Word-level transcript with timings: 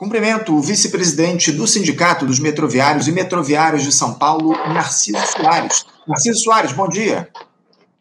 Cumprimento 0.00 0.56
o 0.56 0.62
vice-presidente 0.62 1.52
do 1.52 1.66
Sindicato 1.66 2.24
dos 2.24 2.38
Metroviários 2.38 3.06
e 3.06 3.12
Metroviários 3.12 3.82
de 3.82 3.92
São 3.92 4.14
Paulo, 4.14 4.52
Narciso 4.72 5.18
Soares. 5.26 5.84
Narciso 6.08 6.42
Soares, 6.42 6.72
bom 6.72 6.88
dia. 6.88 7.28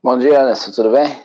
Bom 0.01 0.17
dia, 0.17 0.41
Anderson, 0.41 0.71
tudo 0.71 0.91
bem? 0.91 1.21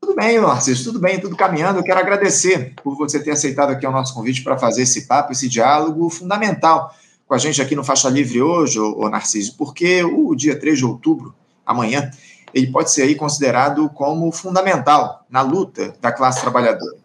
Tudo 0.00 0.14
bem, 0.14 0.40
Narciso, 0.40 0.84
tudo 0.84 0.98
bem, 0.98 1.20
tudo 1.20 1.36
caminhando. 1.36 1.80
Eu 1.80 1.82
quero 1.82 2.00
agradecer 2.00 2.72
por 2.82 2.96
você 2.96 3.22
ter 3.22 3.32
aceitado 3.32 3.72
aqui 3.72 3.86
o 3.86 3.90
nosso 3.90 4.14
convite 4.14 4.42
para 4.42 4.56
fazer 4.56 4.84
esse 4.84 5.06
papo, 5.06 5.30
esse 5.30 5.46
diálogo 5.46 6.08
fundamental 6.08 6.94
com 7.26 7.34
a 7.34 7.38
gente 7.38 7.60
aqui 7.60 7.76
no 7.76 7.84
Faixa 7.84 8.08
Livre 8.08 8.40
hoje, 8.40 8.80
ô 8.80 9.10
Narciso, 9.10 9.54
porque 9.58 10.02
o 10.02 10.34
dia 10.34 10.58
3 10.58 10.78
de 10.78 10.86
outubro, 10.86 11.34
amanhã, 11.66 12.10
ele 12.54 12.68
pode 12.68 12.90
ser 12.90 13.02
aí 13.02 13.14
considerado 13.14 13.90
como 13.90 14.32
fundamental 14.32 15.26
na 15.28 15.42
luta 15.42 15.94
da 16.00 16.10
classe 16.10 16.40
trabalhadora. 16.40 17.03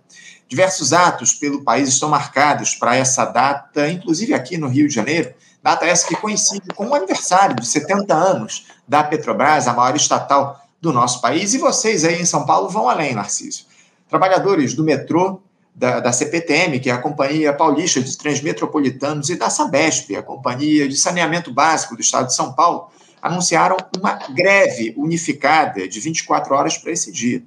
Diversos 0.49 0.93
atos 0.93 1.31
pelo 1.31 1.63
país 1.63 1.87
estão 1.87 2.09
marcados 2.09 2.73
para 2.73 2.95
essa 2.95 3.23
data, 3.23 3.87
inclusive 3.87 4.33
aqui 4.33 4.57
no 4.57 4.67
Rio 4.67 4.87
de 4.87 4.95
Janeiro, 4.95 5.31
data 5.61 5.85
essa 5.85 6.07
que 6.07 6.15
coincide 6.15 6.69
com 6.75 6.87
o 6.87 6.95
aniversário 6.95 7.55
de 7.55 7.67
70 7.67 8.11
anos 8.15 8.65
da 8.87 9.03
Petrobras, 9.03 9.67
a 9.67 9.73
maior 9.73 9.95
estatal 9.95 10.59
do 10.81 10.91
nosso 10.91 11.21
país. 11.21 11.53
E 11.53 11.59
vocês 11.59 12.03
aí 12.03 12.19
em 12.19 12.25
São 12.25 12.47
Paulo 12.47 12.67
vão 12.67 12.89
além, 12.89 13.13
Narciso. 13.13 13.67
Trabalhadores 14.09 14.73
do 14.73 14.83
metrô, 14.83 15.39
da, 15.75 15.99
da 15.99 16.11
CPTM, 16.11 16.79
que 16.79 16.89
é 16.89 16.93
a 16.93 16.97
Companhia 16.97 17.53
Paulista 17.53 18.01
de 18.01 18.17
Trens 18.17 18.41
Metropolitanos, 18.41 19.29
e 19.29 19.35
da 19.35 19.51
Sabesp, 19.51 20.15
a 20.15 20.23
Companhia 20.23 20.89
de 20.89 20.97
Saneamento 20.97 21.53
Básico 21.53 21.95
do 21.95 22.01
Estado 22.01 22.25
de 22.25 22.35
São 22.35 22.53
Paulo, 22.53 22.89
anunciaram 23.21 23.77
uma 23.99 24.13
greve 24.29 24.95
unificada 24.97 25.87
de 25.87 25.99
24 25.99 26.55
horas 26.55 26.75
para 26.75 26.91
esse 26.91 27.11
dia 27.11 27.43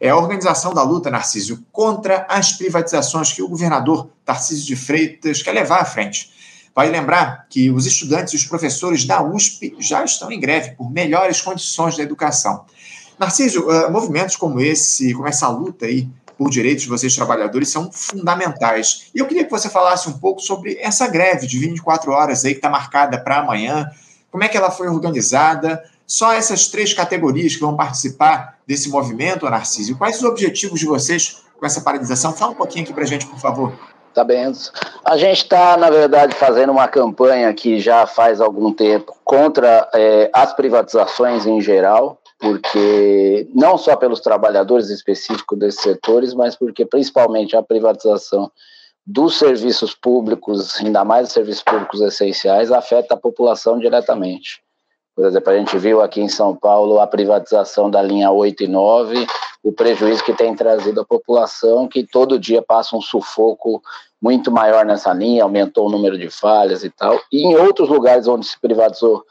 é 0.00 0.08
a 0.08 0.16
organização 0.16 0.74
da 0.74 0.82
luta, 0.82 1.10
Narcísio, 1.10 1.64
contra 1.72 2.26
as 2.28 2.52
privatizações 2.52 3.32
que 3.32 3.42
o 3.42 3.48
governador 3.48 4.08
Tarcísio 4.24 4.66
de 4.66 4.76
Freitas 4.76 5.42
quer 5.42 5.52
levar 5.52 5.80
à 5.80 5.84
frente. 5.84 6.30
Vai 6.74 6.90
lembrar 6.90 7.46
que 7.48 7.70
os 7.70 7.86
estudantes 7.86 8.34
e 8.34 8.36
os 8.36 8.44
professores 8.44 9.04
da 9.04 9.22
USP 9.22 9.74
já 9.78 10.04
estão 10.04 10.30
em 10.30 10.38
greve 10.38 10.72
por 10.72 10.90
melhores 10.90 11.40
condições 11.40 11.96
da 11.96 12.02
educação. 12.02 12.66
Narcísio, 13.18 13.68
uh, 13.68 13.90
movimentos 13.90 14.36
como 14.36 14.60
esse, 14.60 15.14
como 15.14 15.26
essa 15.26 15.48
luta 15.48 15.86
aí 15.86 16.08
por 16.36 16.50
direitos 16.50 16.82
de 16.82 16.88
vocês 16.90 17.16
trabalhadores 17.16 17.70
são 17.70 17.90
fundamentais. 17.90 19.06
E 19.14 19.18
eu 19.18 19.26
queria 19.26 19.44
que 19.44 19.50
você 19.50 19.70
falasse 19.70 20.08
um 20.08 20.18
pouco 20.18 20.40
sobre 20.40 20.76
essa 20.78 21.06
greve 21.08 21.46
de 21.46 21.58
24 21.58 22.12
horas 22.12 22.44
aí 22.44 22.52
que 22.52 22.58
está 22.58 22.68
marcada 22.68 23.18
para 23.18 23.38
amanhã, 23.38 23.90
como 24.30 24.44
é 24.44 24.48
que 24.48 24.56
ela 24.56 24.70
foi 24.70 24.88
organizada, 24.88 25.82
só 26.06 26.32
essas 26.32 26.68
três 26.68 26.92
categorias 26.92 27.54
que 27.54 27.60
vão 27.60 27.74
participar 27.74 28.55
desse 28.66 28.90
movimento, 28.90 29.48
Narciso. 29.48 29.96
Quais 29.96 30.16
os 30.16 30.24
objetivos 30.24 30.80
de 30.80 30.86
vocês 30.86 31.42
com 31.58 31.64
essa 31.64 31.80
paralisação? 31.80 32.32
Fala 32.32 32.52
um 32.52 32.56
pouquinho 32.56 32.84
aqui 32.84 32.92
para 32.92 33.04
a 33.04 33.06
gente, 33.06 33.26
por 33.26 33.38
favor. 33.38 33.72
Tá 34.12 34.24
bem. 34.24 34.50
A 35.04 35.16
gente 35.18 35.42
está, 35.42 35.76
na 35.76 35.90
verdade, 35.90 36.34
fazendo 36.34 36.72
uma 36.72 36.88
campanha 36.88 37.52
que 37.52 37.78
já 37.78 38.06
faz 38.06 38.40
algum 38.40 38.72
tempo 38.72 39.14
contra 39.22 39.88
é, 39.92 40.30
as 40.32 40.54
privatizações 40.54 41.44
em 41.44 41.60
geral, 41.60 42.18
porque 42.38 43.46
não 43.54 43.76
só 43.76 43.94
pelos 43.94 44.20
trabalhadores 44.20 44.88
específicos 44.88 45.58
desses 45.58 45.82
setores, 45.82 46.32
mas 46.32 46.56
porque 46.56 46.86
principalmente 46.86 47.54
a 47.56 47.62
privatização 47.62 48.50
dos 49.06 49.38
serviços 49.38 49.94
públicos, 49.94 50.80
ainda 50.80 51.04
mais 51.04 51.28
os 51.28 51.34
serviços 51.34 51.62
públicos 51.62 52.00
essenciais, 52.00 52.72
afeta 52.72 53.14
a 53.14 53.18
população 53.18 53.78
diretamente. 53.78 54.62
Por 55.16 55.24
exemplo, 55.24 55.50
a 55.50 55.56
gente 55.56 55.78
viu 55.78 56.02
aqui 56.02 56.20
em 56.20 56.28
São 56.28 56.54
Paulo 56.54 57.00
a 57.00 57.06
privatização 57.06 57.90
da 57.90 58.02
linha 58.02 58.30
8 58.30 58.64
e 58.64 58.68
9, 58.68 59.26
o 59.64 59.72
prejuízo 59.72 60.22
que 60.22 60.34
tem 60.34 60.54
trazido 60.54 61.00
à 61.00 61.04
população, 61.06 61.88
que 61.88 62.06
todo 62.06 62.38
dia 62.38 62.60
passa 62.60 62.94
um 62.94 63.00
sufoco 63.00 63.82
muito 64.20 64.52
maior 64.52 64.84
nessa 64.84 65.14
linha, 65.14 65.42
aumentou 65.42 65.86
o 65.86 65.90
número 65.90 66.18
de 66.18 66.28
falhas 66.28 66.84
e 66.84 66.90
tal. 66.90 67.18
E 67.32 67.46
em 67.46 67.56
outros 67.56 67.88
lugares 67.88 68.28
onde 68.28 68.46
se 68.46 68.60
privatizou 68.60 69.24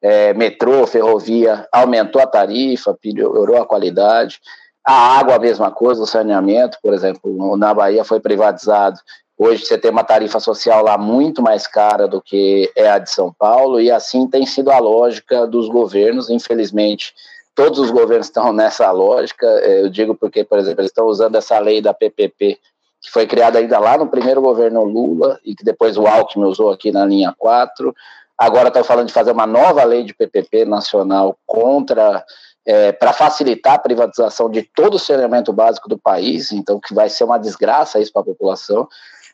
é, 0.00 0.32
metrô, 0.32 0.86
ferrovia, 0.86 1.66
aumentou 1.72 2.22
a 2.22 2.26
tarifa, 2.26 2.94
piorou 2.94 3.60
a 3.60 3.66
qualidade. 3.66 4.40
A 4.86 5.18
água, 5.18 5.34
a 5.34 5.40
mesma 5.40 5.72
coisa, 5.72 6.02
o 6.02 6.06
saneamento, 6.06 6.78
por 6.80 6.94
exemplo, 6.94 7.56
na 7.56 7.74
Bahia 7.74 8.04
foi 8.04 8.20
privatizado 8.20 8.98
Hoje 9.38 9.64
você 9.64 9.78
tem 9.78 9.90
uma 9.90 10.04
tarifa 10.04 10.38
social 10.38 10.84
lá 10.84 10.96
muito 10.96 11.42
mais 11.42 11.66
cara 11.66 12.06
do 12.06 12.20
que 12.20 12.70
é 12.76 12.88
a 12.88 12.98
de 12.98 13.10
São 13.10 13.32
Paulo, 13.32 13.80
e 13.80 13.90
assim 13.90 14.26
tem 14.28 14.46
sido 14.46 14.70
a 14.70 14.78
lógica 14.78 15.46
dos 15.46 15.68
governos, 15.68 16.30
infelizmente. 16.30 17.14
Todos 17.54 17.78
os 17.78 17.90
governos 17.90 18.26
estão 18.28 18.52
nessa 18.52 18.90
lógica. 18.90 19.46
É, 19.46 19.82
eu 19.82 19.88
digo 19.88 20.14
porque, 20.14 20.44
por 20.44 20.58
exemplo, 20.58 20.80
eles 20.80 20.90
estão 20.90 21.06
usando 21.06 21.36
essa 21.36 21.58
lei 21.58 21.80
da 21.80 21.94
PPP, 21.94 22.58
que 23.00 23.10
foi 23.10 23.26
criada 23.26 23.58
ainda 23.58 23.78
lá 23.78 23.98
no 23.98 24.06
primeiro 24.06 24.40
governo 24.40 24.84
Lula, 24.84 25.40
e 25.44 25.54
que 25.54 25.64
depois 25.64 25.96
o 25.96 26.06
Alckmin 26.06 26.44
usou 26.44 26.70
aqui 26.70 26.92
na 26.92 27.04
linha 27.04 27.34
4. 27.36 27.92
Agora 28.38 28.68
estão 28.68 28.84
falando 28.84 29.08
de 29.08 29.12
fazer 29.12 29.32
uma 29.32 29.46
nova 29.46 29.82
lei 29.84 30.04
de 30.04 30.14
PPP 30.14 30.64
nacional 30.64 31.36
contra 31.46 32.24
é, 32.64 32.92
para 32.92 33.12
facilitar 33.12 33.74
a 33.74 33.78
privatização 33.78 34.48
de 34.48 34.62
todo 34.62 34.94
o 34.94 34.98
saneamento 34.98 35.52
básico 35.52 35.88
do 35.88 35.98
país, 35.98 36.52
então 36.52 36.80
que 36.80 36.94
vai 36.94 37.08
ser 37.08 37.24
uma 37.24 37.38
desgraça 37.38 37.98
isso 37.98 38.12
para 38.12 38.22
a 38.22 38.26
população. 38.26 38.88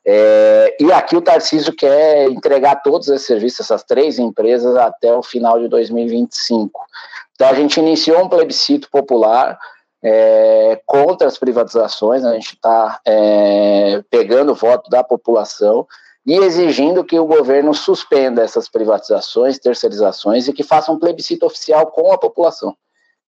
É, 0.07 0.77
e 0.81 0.93
aqui 0.93 1.17
o 1.17 1.23
Tarcísio 1.23 1.75
quer 1.75 2.29
entregar 2.31 2.77
todos 2.77 3.09
esses 3.09 3.27
serviços, 3.27 3.61
essas 3.61 3.83
três 3.83 4.19
empresas, 4.19 4.77
até 4.77 5.13
o 5.13 5.23
final 5.23 5.59
de 5.59 5.69
2025. 5.69 6.81
Então 7.35 7.49
a 7.49 7.55
gente 7.55 7.79
iniciou 7.79 8.25
um 8.25 8.29
plebiscito 8.29 8.91
popular 8.91 9.59
é, 10.03 10.81
contra 10.87 11.27
as 11.27 11.39
privatizações, 11.39 12.25
a 12.25 12.33
gente 12.35 12.55
está 12.55 13.01
é, 13.05 14.03
pegando 14.11 14.53
o 14.53 14.55
voto 14.55 14.89
da 14.89 15.03
população 15.03 15.87
e 16.27 16.37
exigindo 16.37 17.05
que 17.05 17.19
o 17.19 17.27
governo 17.27 17.75
suspenda 17.75 18.43
essas 18.43 18.69
privatizações, 18.69 19.59
terceirizações 19.59 20.47
e 20.47 20.53
que 20.53 20.63
faça 20.63 20.93
um 20.93 20.99
plebiscito 20.99 21.47
oficial 21.47 21.87
com 21.87 22.13
a 22.13 22.19
população 22.19 22.77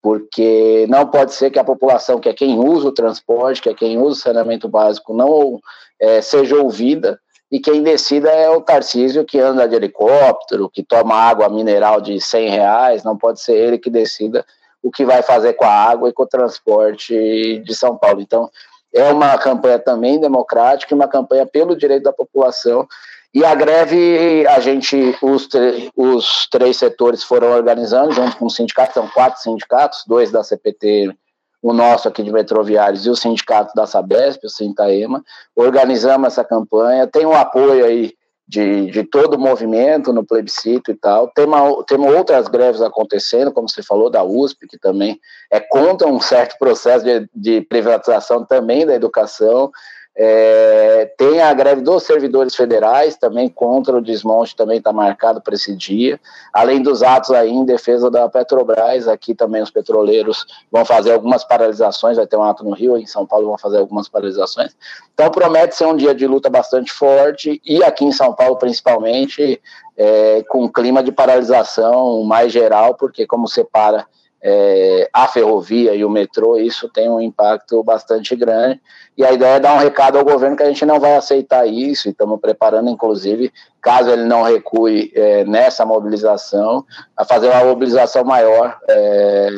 porque 0.03 0.85
não 0.89 1.07
pode 1.07 1.33
ser 1.33 1.51
que 1.51 1.59
a 1.61 1.65
população, 1.65 2.19
que 2.19 2.29
é 2.29 2.35
quem 2.35 2.59
usa 2.59 2.89
o 2.89 2.93
transporte, 2.93 3.63
que 3.63 3.69
é 3.69 3.75
quem 3.75 3.99
usa 3.99 4.19
o 4.19 4.23
saneamento 4.23 4.69
básico, 4.69 5.15
não 5.15 5.61
é, 6.01 6.21
seja 6.21 6.57
ouvida, 6.57 7.21
e 7.51 7.61
quem 7.61 7.83
decida 7.83 8.31
é 8.31 8.51
o 8.51 8.61
Tarcísio 8.61 9.25
que 9.25 9.39
anda 9.39 9.69
de 9.69 9.77
helicóptero, 9.77 10.69
que 10.69 10.83
toma 10.83 11.15
água 11.15 11.49
mineral 11.49 12.01
de 12.01 12.21
100 12.21 12.49
reais, 12.49 13.05
não 13.05 13.17
pode 13.17 13.41
ser 13.41 13.55
ele 13.55 13.79
que 13.79 13.91
decida 13.91 14.45
o 14.83 14.91
que 14.91 15.05
vai 15.05 15.23
fazer 15.23 15.53
com 15.53 15.65
a 15.65 15.71
água 15.71 16.09
e 16.09 16.13
com 16.13 16.25
o 16.25 16.27
transporte 16.27 17.63
de 17.65 17.75
São 17.75 17.97
Paulo. 17.97 18.21
Então, 18.21 18.51
é 18.93 19.05
uma 19.13 19.39
campanha 19.39 19.79
também 19.79 20.19
democrática, 20.19 20.95
uma 20.95 21.07
campanha 21.07 21.47
pelo 21.47 21.77
direito 21.77 22.03
da 22.03 22.13
população, 22.13 22.89
e 23.35 23.45
a 23.45 23.55
greve, 23.55 24.47
a 24.47 24.61
gente, 24.61 25.17
os, 25.23 25.49
os 25.97 26.47
três 26.51 26.77
setores 26.77 27.25
foram 27.25 27.51
organizando, 27.53 28.13
junto 28.13 28.37
com 28.37 28.47
os 28.47 28.55
sindicatos, 28.55 28.95
são 28.95 29.09
quatro 29.09 29.41
sindicatos, 29.41 30.05
dois 30.07 30.31
da 30.31 30.45
CPT, 30.45 31.15
o 31.63 31.73
nosso 31.73 32.09
aqui 32.09 32.23
de 32.23 32.33
Metroviários 32.33 33.07
e 33.07 33.11
o 33.11 33.17
sindicato 33.17 33.73
da 33.75 33.87
Sabesp, 33.87 34.45
o 34.45 34.51
Sintaema, 34.51 35.25
organizamos 35.55 36.27
essa 36.27 36.45
campanha, 36.45 37.07
tem 37.07 37.25
o 37.25 37.33
apoio 37.33 37.85
aí 37.85 38.13
de, 38.47 38.91
de 38.91 39.05
todo 39.05 39.35
o 39.35 39.41
movimento 39.41 40.13
no 40.13 40.27
plebiscito 40.27 40.91
e 40.91 40.95
tal. 40.95 41.29
Temos, 41.29 41.85
temos 41.87 42.13
outras 42.13 42.49
greves 42.49 42.83
acontecendo, 42.83 43.53
como 43.53 43.69
você 43.69 43.83
falou, 43.83 44.11
da 44.11 44.23
USP, 44.23 44.67
que 44.67 44.77
também 44.77 45.19
é 45.51 45.59
contra 45.59 46.07
um 46.07 46.21
certo 46.21 46.59
processo 46.59 47.05
de, 47.05 47.27
de 47.35 47.61
privatização 47.63 48.45
também 48.45 48.85
da 48.85 48.95
educação. 48.95 49.71
É, 50.15 51.11
tem 51.17 51.41
a 51.41 51.55
greve 51.55 51.81
dos 51.81 52.03
servidores 52.03 52.55
federais 52.55 53.17
também 53.17 53.49
contra 53.49 53.97
o 53.97 54.03
desmonte, 54.03 54.55
também 54.55 54.77
está 54.77 54.93
marcado 54.93 55.41
para 55.41 55.55
esse 55.55 55.75
dia. 55.75 56.21
Além 56.53 56.83
dos 56.83 57.03
atos 57.03 57.31
aí 57.31 57.51
em 57.51 57.65
defesa 57.65 58.11
da 58.11 58.29
Petrobras, 58.29 59.09
aqui 59.09 59.35
também 59.35 59.63
os 59.63 59.71
petroleiros 59.71 60.45
vão 60.71 60.85
fazer 60.85 61.13
algumas 61.13 61.45
paralisações, 61.45 62.19
vai 62.19 62.27
ter 62.27 62.37
um 62.37 62.43
ato 62.43 62.63
no 62.63 62.73
Rio, 62.73 62.99
em 62.99 63.07
São 63.07 63.27
Paulo 63.27 63.47
vão 63.47 63.57
fazer 63.57 63.79
algumas 63.79 64.07
paralisações. 64.07 64.77
Então 65.15 65.31
promete 65.31 65.75
ser 65.75 65.87
um 65.87 65.97
dia 65.97 66.15
de 66.15 66.27
luta 66.27 66.51
bastante 66.51 66.93
forte 66.93 67.61
e 67.65 67.83
aqui 67.83 68.05
em 68.05 68.13
São 68.13 68.35
Paulo 68.35 68.57
principalmente 68.57 69.63
é, 69.97 70.43
com 70.49 70.65
um 70.65 70.69
clima 70.69 71.03
de 71.03 71.11
paralisação 71.11 72.23
mais 72.23 72.53
geral, 72.53 72.95
porque 72.95 73.27
como 73.27 73.49
separa 73.49 74.07
é, 74.43 75.09
a 75.13 75.29
ferrovia 75.29 75.95
e 75.95 76.05
o 76.05 76.11
metrô, 76.11 76.57
isso 76.57 76.89
tem 76.89 77.09
um 77.09 77.21
impacto 77.21 77.83
bastante 77.83 78.35
grande. 78.35 78.81
E 79.17 79.25
a 79.25 79.33
ideia 79.33 79.57
é 79.57 79.61
dar 79.61 79.75
um 79.75 79.79
recado 79.79 80.19
ao 80.19 80.25
governo 80.25 80.57
que 80.57 80.63
a 80.63 80.69
gente 80.69 80.85
não 80.85 80.99
vai 80.99 81.17
aceitar 81.17 81.67
isso, 81.67 82.09
e 82.09 82.11
estamos 82.11 82.41
preparando, 82.41 82.91
inclusive, 82.91 83.53
caso 83.81 84.11
ele 84.11 84.25
não 84.25 84.43
recue 84.43 85.13
é, 85.15 85.45
nessa 85.45 85.85
mobilização, 85.85 86.85
a 87.17 87.25
fazer 87.25 87.49
uma 87.49 87.65
mobilização 87.65 88.25
maior 88.25 88.79
é, 88.89 89.49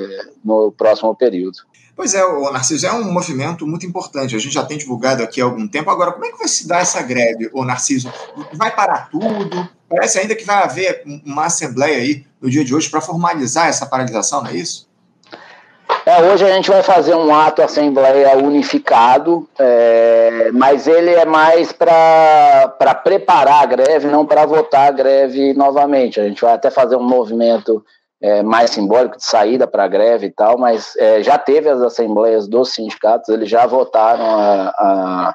no 0.45 0.73
próximo 0.73 1.15
período. 1.15 1.59
Pois 1.97 2.13
é, 2.13 2.25
o 2.25 2.51
Narciso, 2.51 2.87
é 2.87 2.93
um 2.93 3.13
movimento 3.13 3.65
muito 3.67 3.87
importante. 3.87 4.35
A 4.35 4.39
gente 4.39 4.53
já 4.53 4.65
tem 4.65 4.77
divulgado 4.77 5.23
aqui 5.23 5.41
há 5.41 5.45
algum 5.45 5.69
tempo. 5.69 5.91
Agora, 5.91 6.11
como 6.11 6.27
é 6.27 6.33
que 6.33 6.39
vai 6.39 6.49
se 6.49 6.67
dar 6.67 6.81
essa 6.81 7.01
greve, 7.01 7.49
o 7.53 7.65
Narciso? 7.65 8.13
Vai 8.55 8.75
parar 8.75 9.09
tudo? 9.11 9.69
Parece 9.89 10.19
ainda 10.19 10.35
que 10.35 10.45
vai 10.45 10.65
haver 10.65 11.05
uma 11.25 11.47
assembleia 11.47 11.99
aí 11.99 12.27
no 12.45 12.51
dia 12.51 12.63
de 12.63 12.75
hoje 12.75 12.91
para 12.91 13.01
formalizar 13.01 13.69
essa 13.69 13.87
paralisação, 13.87 14.43
não 14.43 14.51
é 14.51 14.57
isso? 14.57 14.87
É, 16.05 16.21
hoje 16.31 16.45
a 16.45 16.55
gente 16.55 16.71
vai 16.71 16.83
fazer 16.83 17.15
um 17.15 17.35
ato 17.35 17.63
assembleia 17.63 18.37
unificado, 18.37 19.49
é, 19.59 20.51
mas 20.53 20.87
ele 20.87 21.11
é 21.11 21.25
mais 21.25 21.73
para 21.73 22.69
preparar 23.03 23.63
a 23.63 23.67
greve, 23.67 24.09
não 24.09 24.27
para 24.27 24.45
votar 24.45 24.89
a 24.89 24.91
greve 24.91 25.55
novamente. 25.55 26.21
A 26.21 26.25
gente 26.25 26.43
vai 26.43 26.53
até 26.53 26.71
fazer 26.71 26.97
um 26.97 27.03
movimento 27.03 27.83
é, 28.21 28.43
mais 28.43 28.73
simbólico 28.73 29.17
de 29.17 29.25
saída 29.25 29.67
para 29.67 29.85
a 29.85 29.89
greve 29.89 30.27
e 30.27 30.31
tal, 30.31 30.59
mas 30.59 30.95
é, 30.97 31.23
já 31.23 31.39
teve 31.39 31.71
as 31.71 31.81
assembleias 31.81 32.47
dos 32.47 32.75
sindicatos, 32.75 33.31
eles 33.31 33.49
já 33.49 33.67
votaram 33.67 34.23
a, 34.23 34.75
a, 34.77 35.35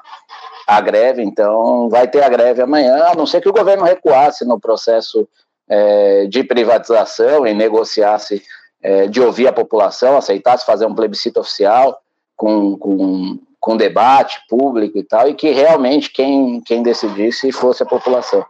a, 0.68 0.80
greve, 0.80 1.24
então 1.24 1.88
vai 1.88 2.06
ter 2.06 2.22
a 2.22 2.28
greve 2.28 2.62
amanhã, 2.62 3.06
a 3.06 3.16
não 3.16 3.26
ser 3.26 3.40
que 3.40 3.48
o 3.48 3.52
governo 3.52 3.82
recuasse 3.82 4.44
no 4.44 4.60
processo 4.60 5.28
é, 5.70 6.26
de 6.26 6.42
privatização 6.42 7.46
e 7.46 7.54
negociasse 7.54 8.42
é, 8.82 9.06
de 9.06 9.20
ouvir 9.20 9.46
a 9.46 9.52
população, 9.52 10.16
aceitasse 10.16 10.66
fazer 10.66 10.84
um 10.84 10.94
plebiscito 10.94 11.38
oficial 11.38 11.96
com, 12.36 12.76
com, 12.76 13.38
com 13.60 13.76
debate 13.76 14.40
público 14.48 14.98
e 14.98 15.04
tal, 15.04 15.28
e 15.28 15.34
que 15.34 15.50
realmente 15.50 16.10
quem, 16.10 16.60
quem 16.62 16.82
decidisse 16.82 17.52
fosse 17.52 17.84
a 17.84 17.86
população. 17.86 18.44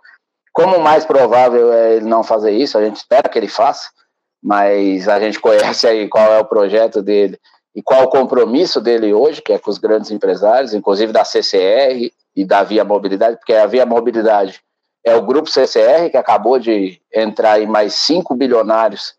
Como 0.53 0.77
o 0.77 0.83
mais 0.83 1.05
provável 1.05 1.73
é 1.73 1.97
ele 1.97 2.07
não 2.07 2.23
fazer 2.23 2.53
isso, 2.53 2.79
a 2.79 2.85
gente 2.85 2.97
espera 2.97 3.29
que 3.29 3.39
ele 3.39 3.49
faça, 3.49 3.91
mas 4.43 5.07
a 5.07 5.21
gente 5.21 5.39
conhece 5.39 5.87
aí 5.87 6.09
qual 6.09 6.33
é 6.33 6.39
o 6.41 6.47
projeto 6.47 7.03
dele 7.03 7.39
e 7.75 7.83
qual 7.83 8.05
o 8.05 8.09
compromisso 8.09 8.81
dele 8.81 9.13
hoje, 9.13 9.43
que 9.43 9.53
é 9.53 9.59
com 9.59 9.71
os 9.71 9.79
grandes 9.79 10.11
empresários, 10.11 10.73
inclusive 10.73 11.13
da 11.13 11.25
CCR 11.25 12.11
e 12.35 12.45
da 12.45 12.63
Via 12.63 12.85
Mobilidade, 12.85 13.37
porque 13.37 13.53
a 13.53 13.67
Via 13.67 13.85
Mobilidade 13.85 14.61
é 15.05 15.15
o 15.17 15.23
grupo 15.23 15.51
CCR, 15.51 16.11
que 16.11 16.17
acabou 16.17 16.59
de 16.59 17.01
entrar 17.13 17.61
em 17.61 17.67
mais 17.67 17.95
cinco 17.95 18.35
bilionários 18.35 19.15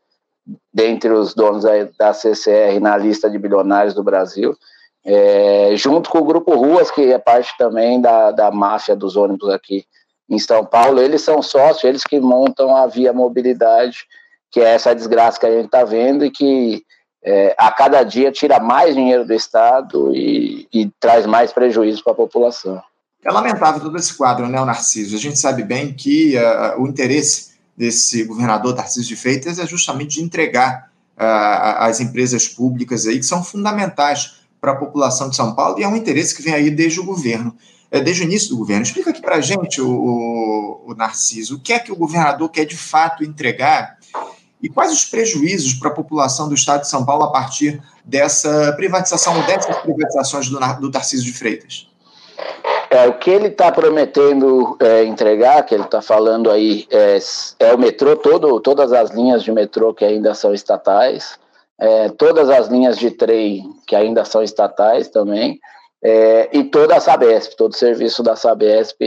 dentre 0.74 1.10
os 1.10 1.34
donos 1.34 1.64
da 1.98 2.14
CCR 2.14 2.80
na 2.80 2.98
lista 2.98 3.30
de 3.30 3.38
bilionários 3.38 3.94
do 3.94 4.04
Brasil, 4.04 4.56
é, 5.04 5.72
junto 5.76 6.10
com 6.10 6.20
o 6.20 6.26
Grupo 6.26 6.54
Ruas, 6.54 6.92
que 6.92 7.12
é 7.12 7.18
parte 7.18 7.56
também 7.58 8.00
da, 8.00 8.32
da 8.32 8.52
máfia 8.52 8.96
dos 8.96 9.16
ônibus 9.16 9.50
aqui 9.50 9.86
em 10.30 10.38
São 10.38 10.64
Paulo. 10.66 11.02
Eles 11.02 11.22
são 11.22 11.42
sócios, 11.42 11.84
eles 11.84 12.04
que 12.04 12.20
montam 12.20 12.76
a 12.76 12.86
Via 12.88 13.12
Mobilidade, 13.12 14.06
que 14.52 14.60
é 14.60 14.74
essa 14.74 14.94
desgraça 14.94 15.40
que 15.40 15.46
a 15.46 15.52
gente 15.52 15.66
está 15.66 15.84
vendo 15.84 16.24
e 16.24 16.30
que 16.30 16.84
é, 17.24 17.56
a 17.58 17.72
cada 17.72 18.04
dia 18.04 18.32
tira 18.32 18.60
mais 18.60 18.96
dinheiro 18.96 19.26
do 19.26 19.34
Estado 19.34 20.16
e, 20.16 20.68
e 20.74 20.90
traz 21.00 21.26
mais 21.26 21.52
prejuízo 21.52 22.04
para 22.04 22.14
a 22.14 22.16
população. 22.16 22.82
É 23.24 23.32
lamentável 23.32 23.80
todo 23.80 23.98
esse 23.98 24.16
quadro, 24.16 24.48
né, 24.48 24.64
Narciso? 24.66 25.16
A 25.16 25.20
gente 25.20 25.38
sabe 25.38 25.64
bem 25.64 25.94
que 25.94 26.36
uh, 26.36 26.82
o 26.82 26.88
interesse 26.88 27.52
desse 27.78 28.24
governador 28.24 28.74
Tarcísio 28.74 29.10
de 29.10 29.16
Freitas 29.16 29.60
é 29.60 29.68
justamente 29.68 30.16
de 30.16 30.24
entregar 30.24 30.92
uh, 31.18 31.78
as 31.78 32.00
empresas 32.00 32.48
públicas 32.48 33.06
aí 33.06 33.20
que 33.20 33.26
são 33.26 33.44
fundamentais 33.44 34.42
para 34.60 34.72
a 34.72 34.76
população 34.76 35.30
de 35.30 35.36
São 35.36 35.54
Paulo 35.54 35.80
e 35.80 35.84
é 35.84 35.88
um 35.88 35.96
interesse 35.96 36.36
que 36.36 36.42
vem 36.42 36.54
aí 36.54 36.72
desde 36.72 37.00
o 37.00 37.04
governo, 37.04 37.56
é, 37.92 38.00
desde 38.00 38.24
o 38.24 38.26
início 38.26 38.50
do 38.50 38.58
governo. 38.58 38.84
Explica 38.84 39.12
aqui 39.12 39.22
para 39.22 39.36
a 39.36 39.42
gente, 39.42 39.80
o, 39.80 39.90
o, 39.90 40.92
o 40.92 40.96
Narciso, 40.96 41.58
o 41.58 41.60
que 41.60 41.74
é 41.74 41.80
que 41.80 41.92
o 41.92 41.96
governador 41.96 42.50
quer 42.50 42.66
de 42.66 42.78
fato 42.78 43.24
entregar 43.24 43.98
e 44.62 44.68
quais 44.68 44.92
os 44.92 45.06
prejuízos 45.06 45.76
para 45.76 45.90
a 45.90 45.94
população 45.94 46.50
do 46.50 46.56
estado 46.56 46.82
de 46.82 46.90
São 46.90 47.06
Paulo 47.06 47.24
a 47.24 47.32
partir 47.32 47.82
dessa 48.04 48.74
privatização, 48.74 49.46
dessas 49.46 49.76
privatizações 49.78 50.50
do, 50.50 50.60
do 50.80 50.92
Tarcísio 50.92 51.26
de 51.26 51.34
Freitas? 51.34 51.91
É, 52.92 53.08
o 53.08 53.14
que 53.14 53.30
ele 53.30 53.48
está 53.48 53.72
prometendo 53.72 54.76
é, 54.78 55.06
entregar, 55.06 55.64
que 55.64 55.74
ele 55.74 55.86
está 55.86 56.02
falando 56.02 56.52
aí, 56.52 56.86
é, 56.92 57.18
é, 57.60 57.74
o 57.74 57.78
metrô, 57.78 58.18
todo, 58.18 58.60
todas 58.60 58.92
as 58.92 59.12
linhas 59.12 59.44
de 59.44 59.50
metrô 59.50 59.94
que 59.94 60.04
ainda 60.04 60.34
são 60.34 60.54
estatais, 60.54 61.40
é, 61.80 62.10
todas 62.10 62.50
as 62.50 62.68
linhas 62.68 62.98
de 62.98 63.10
trem 63.10 63.64
que 63.88 63.96
ainda 63.96 64.26
são 64.26 64.44
estatais 64.44 65.08
também, 65.08 65.58
é, 66.04 66.50
e 66.52 66.66
toda 66.66 66.98
a 66.98 67.00
Sabesp, 67.00 67.56
todo 67.56 67.72
o 67.72 67.78
serviço 67.78 68.22
da 68.22 68.36
Sabesp, 68.36 69.00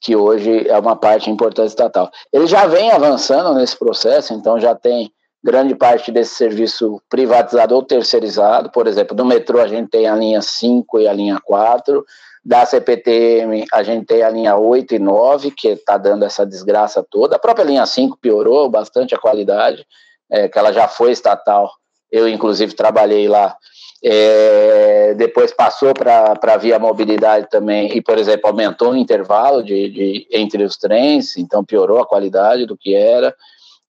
que 0.00 0.16
hoje 0.16 0.66
é 0.66 0.78
uma 0.78 0.96
parte 0.96 1.28
importante 1.28 1.68
estatal. 1.68 2.10
Ele 2.32 2.46
já 2.46 2.66
vem 2.66 2.90
avançando 2.90 3.52
nesse 3.52 3.76
processo, 3.76 4.32
então 4.32 4.58
já 4.58 4.74
tem 4.74 5.12
grande 5.44 5.74
parte 5.74 6.10
desse 6.10 6.34
serviço 6.34 6.98
privatizado 7.10 7.74
ou 7.74 7.82
terceirizado, 7.82 8.70
por 8.70 8.86
exemplo, 8.86 9.14
no 9.14 9.26
metrô 9.26 9.60
a 9.60 9.68
gente 9.68 9.90
tem 9.90 10.08
a 10.08 10.16
linha 10.16 10.40
5 10.40 10.98
e 10.98 11.06
a 11.06 11.12
linha 11.12 11.38
4, 11.44 12.02
da 12.44 12.64
CPTM, 12.64 13.66
a 13.72 13.82
gente 13.82 14.06
tem 14.06 14.22
a 14.22 14.30
linha 14.30 14.56
8 14.56 14.94
e 14.94 14.98
9, 14.98 15.50
que 15.50 15.68
está 15.68 15.98
dando 15.98 16.24
essa 16.24 16.46
desgraça 16.46 17.04
toda. 17.08 17.36
A 17.36 17.38
própria 17.38 17.64
linha 17.64 17.84
5 17.84 18.16
piorou 18.18 18.68
bastante 18.70 19.14
a 19.14 19.18
qualidade, 19.18 19.86
é, 20.30 20.48
que 20.48 20.58
ela 20.58 20.72
já 20.72 20.88
foi 20.88 21.12
estatal. 21.12 21.70
Eu, 22.10 22.28
inclusive, 22.28 22.74
trabalhei 22.74 23.28
lá. 23.28 23.54
É, 24.02 25.12
depois 25.14 25.52
passou 25.52 25.92
para 25.92 26.38
a 26.42 26.56
via 26.56 26.78
mobilidade 26.78 27.48
também, 27.50 27.94
e, 27.94 28.00
por 28.00 28.16
exemplo, 28.16 28.48
aumentou 28.48 28.92
o 28.92 28.96
intervalo 28.96 29.62
de, 29.62 29.90
de, 29.90 30.26
entre 30.32 30.64
os 30.64 30.78
trens, 30.78 31.36
então 31.36 31.62
piorou 31.62 31.98
a 31.98 32.06
qualidade 32.06 32.64
do 32.64 32.76
que 32.76 32.94
era. 32.94 33.34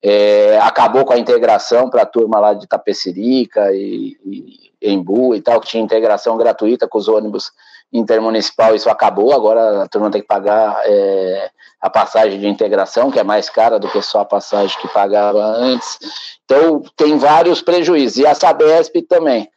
É, 0.03 0.57
acabou 0.61 1.05
com 1.05 1.13
a 1.13 1.17
integração 1.17 1.89
para 1.89 2.01
a 2.01 2.07
turma 2.07 2.39
lá 2.39 2.53
de 2.53 2.67
Tapecerica 2.67 3.71
e, 3.71 4.17
e 4.25 4.91
Embu 4.91 5.35
e 5.35 5.41
tal, 5.41 5.61
que 5.61 5.67
tinha 5.67 5.83
integração 5.83 6.35
gratuita 6.37 6.87
com 6.87 6.97
os 6.97 7.07
ônibus 7.07 7.51
intermunicipal, 7.91 8.73
isso 8.73 8.89
acabou, 8.89 9.33
agora 9.33 9.83
a 9.83 9.87
turma 9.87 10.09
tem 10.09 10.21
que 10.21 10.27
pagar 10.27 10.81
é, 10.85 11.49
a 11.81 11.89
passagem 11.89 12.39
de 12.39 12.47
integração, 12.47 13.11
que 13.11 13.19
é 13.19 13.23
mais 13.23 13.49
cara 13.49 13.79
do 13.79 13.89
que 13.89 14.01
só 14.01 14.21
a 14.21 14.25
passagem 14.25 14.79
que 14.79 14.87
pagava 14.87 15.43
antes. 15.43 15.99
Então, 16.45 16.83
tem 16.95 17.17
vários 17.17 17.61
prejuízos. 17.61 18.17
E 18.17 18.25
a 18.25 18.33
Sabesp 18.33 19.01
também. 19.07 19.49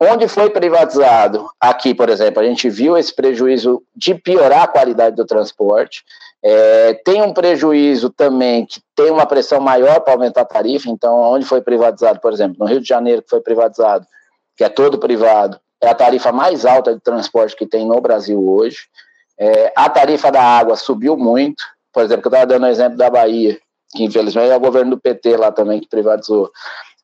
Onde 0.00 0.28
foi 0.28 0.50
privatizado? 0.50 1.48
Aqui, 1.60 1.92
por 1.92 2.08
exemplo, 2.08 2.40
a 2.40 2.46
gente 2.46 2.70
viu 2.70 2.96
esse 2.96 3.12
prejuízo 3.14 3.82
de 3.96 4.14
piorar 4.14 4.62
a 4.62 4.68
qualidade 4.68 5.16
do 5.16 5.24
transporte. 5.24 6.04
É, 6.42 6.94
tem 7.04 7.20
um 7.20 7.32
prejuízo 7.32 8.08
também 8.10 8.64
que 8.64 8.80
tem 8.94 9.10
uma 9.10 9.26
pressão 9.26 9.60
maior 9.60 10.00
para 10.00 10.12
aumentar 10.12 10.42
a 10.42 10.44
tarifa. 10.44 10.88
Então, 10.88 11.16
onde 11.32 11.44
foi 11.44 11.60
privatizado, 11.60 12.20
por 12.20 12.32
exemplo, 12.32 12.56
no 12.60 12.66
Rio 12.66 12.80
de 12.80 12.88
Janeiro, 12.88 13.22
que 13.22 13.30
foi 13.30 13.40
privatizado, 13.40 14.06
que 14.56 14.62
é 14.62 14.68
todo 14.68 14.98
privado, 14.98 15.58
é 15.80 15.88
a 15.88 15.94
tarifa 15.94 16.32
mais 16.32 16.64
alta 16.64 16.94
de 16.94 17.00
transporte 17.00 17.56
que 17.56 17.66
tem 17.66 17.86
no 17.86 18.00
Brasil 18.00 18.40
hoje. 18.48 18.78
É, 19.38 19.72
a 19.76 19.88
tarifa 19.88 20.30
da 20.30 20.42
água 20.42 20.76
subiu 20.76 21.16
muito, 21.16 21.62
por 21.92 22.02
exemplo, 22.02 22.26
eu 22.26 22.30
estava 22.30 22.46
dando 22.46 22.64
o 22.64 22.68
exemplo 22.68 22.98
da 22.98 23.08
Bahia, 23.08 23.58
que 23.90 24.04
infelizmente 24.04 24.50
é 24.50 24.56
o 24.56 24.60
governo 24.60 24.92
do 24.92 25.00
PT 25.00 25.36
lá 25.36 25.52
também 25.52 25.80
que 25.80 25.88
privatizou. 25.88 26.50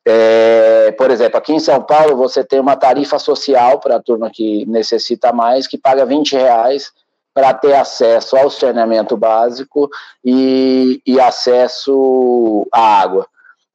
É, 0.07 0.91
por 0.97 1.09
exemplo, 1.09 1.37
aqui 1.37 1.53
em 1.53 1.59
São 1.59 1.81
Paulo 1.81 2.15
você 2.15 2.43
tem 2.43 2.59
uma 2.59 2.75
tarifa 2.75 3.17
social 3.17 3.79
para 3.79 3.95
a 3.95 4.01
turma 4.01 4.29
que 4.29 4.65
necessita 4.67 5.33
mais, 5.33 5.67
que 5.67 5.77
paga 5.77 6.05
20 6.05 6.33
reais 6.33 6.91
para 7.33 7.53
ter 7.53 7.73
acesso 7.73 8.37
ao 8.37 8.49
saneamento 8.49 9.17
básico 9.17 9.89
e, 10.23 11.01
e 11.05 11.19
acesso 11.19 12.67
à 12.71 13.01
água. 13.01 13.27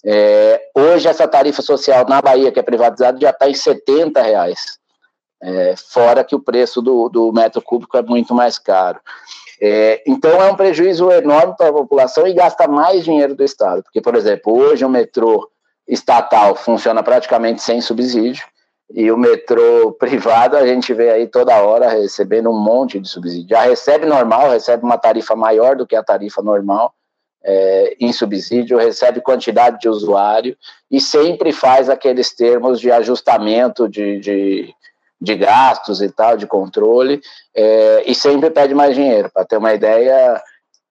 É, 0.02 0.62
hoje 0.74 1.08
essa 1.08 1.28
tarifa 1.28 1.60
social 1.60 2.06
na 2.08 2.22
Bahia, 2.22 2.50
que 2.50 2.58
é 2.58 2.62
privatizada, 2.62 3.20
já 3.20 3.30
está 3.30 3.50
em 3.50 3.54
70 3.54 4.22
reais. 4.22 4.79
É, 5.42 5.74
fora 5.76 6.22
que 6.22 6.34
o 6.34 6.40
preço 6.40 6.82
do, 6.82 7.08
do 7.08 7.32
metro 7.32 7.62
cúbico 7.62 7.96
é 7.96 8.02
muito 8.02 8.34
mais 8.34 8.58
caro. 8.58 9.00
É, 9.60 10.02
então 10.06 10.30
é 10.42 10.50
um 10.50 10.56
prejuízo 10.56 11.10
enorme 11.10 11.54
para 11.56 11.68
a 11.68 11.72
população 11.72 12.26
e 12.26 12.32
gasta 12.32 12.66
mais 12.66 13.04
dinheiro 13.04 13.34
do 13.34 13.44
Estado. 13.44 13.82
Porque, 13.82 14.00
por 14.00 14.14
exemplo, 14.14 14.56
hoje 14.56 14.84
o 14.84 14.88
metrô 14.88 15.50
estatal 15.86 16.54
funciona 16.54 17.02
praticamente 17.02 17.62
sem 17.62 17.80
subsídio 17.80 18.44
e 18.92 19.10
o 19.10 19.18
metrô 19.18 19.92
privado 19.98 20.56
a 20.56 20.66
gente 20.66 20.94
vê 20.94 21.10
aí 21.10 21.26
toda 21.26 21.62
hora 21.62 21.90
recebendo 21.90 22.50
um 22.50 22.58
monte 22.58 22.98
de 22.98 23.08
subsídio. 23.08 23.48
Já 23.50 23.62
recebe 23.62 24.06
normal, 24.06 24.50
recebe 24.50 24.84
uma 24.84 24.98
tarifa 24.98 25.36
maior 25.36 25.76
do 25.76 25.86
que 25.86 25.96
a 25.96 26.02
tarifa 26.02 26.42
normal 26.42 26.94
é, 27.42 27.96
em 28.00 28.12
subsídio, 28.12 28.78
recebe 28.78 29.20
quantidade 29.20 29.78
de 29.78 29.88
usuário 29.88 30.56
e 30.90 31.00
sempre 31.00 31.52
faz 31.52 31.88
aqueles 31.88 32.34
termos 32.34 32.80
de 32.80 32.90
ajustamento 32.90 33.88
de, 33.88 34.20
de 34.20 34.74
de 35.20 35.34
gastos 35.36 36.00
e 36.00 36.08
tal, 36.08 36.36
de 36.36 36.46
controle, 36.46 37.20
é, 37.54 38.02
e 38.06 38.14
sempre 38.14 38.50
pede 38.50 38.74
mais 38.74 38.94
dinheiro. 38.94 39.30
Para 39.32 39.44
ter 39.44 39.58
uma 39.58 39.74
ideia, 39.74 40.42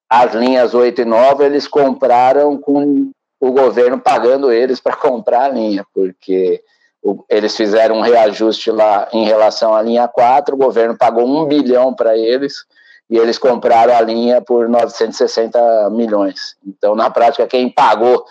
as 0.09 0.33
linhas 0.33 0.73
8 0.73 1.01
e 1.01 1.05
9 1.05 1.43
eles 1.43 1.67
compraram 1.67 2.57
com 2.57 3.11
o 3.39 3.51
governo 3.51 3.99
pagando 3.99 4.51
eles 4.51 4.79
para 4.79 4.95
comprar 4.97 5.45
a 5.45 5.49
linha, 5.49 5.85
porque 5.93 6.61
o, 7.01 7.23
eles 7.29 7.55
fizeram 7.55 7.97
um 7.97 8.01
reajuste 8.01 8.69
lá 8.71 9.07
em 9.13 9.25
relação 9.25 9.73
à 9.73 9.81
linha 9.81 10.07
4, 10.07 10.53
o 10.53 10.59
governo 10.59 10.97
pagou 10.97 11.25
um 11.25 11.45
bilhão 11.45 11.93
para 11.93 12.17
eles 12.17 12.65
e 13.09 13.17
eles 13.17 13.39
compraram 13.39 13.95
a 13.95 14.01
linha 14.01 14.41
por 14.41 14.69
960 14.69 15.89
milhões. 15.89 16.55
Então, 16.65 16.95
na 16.95 17.09
prática, 17.09 17.47
quem 17.47 17.69
pagou 17.69 18.23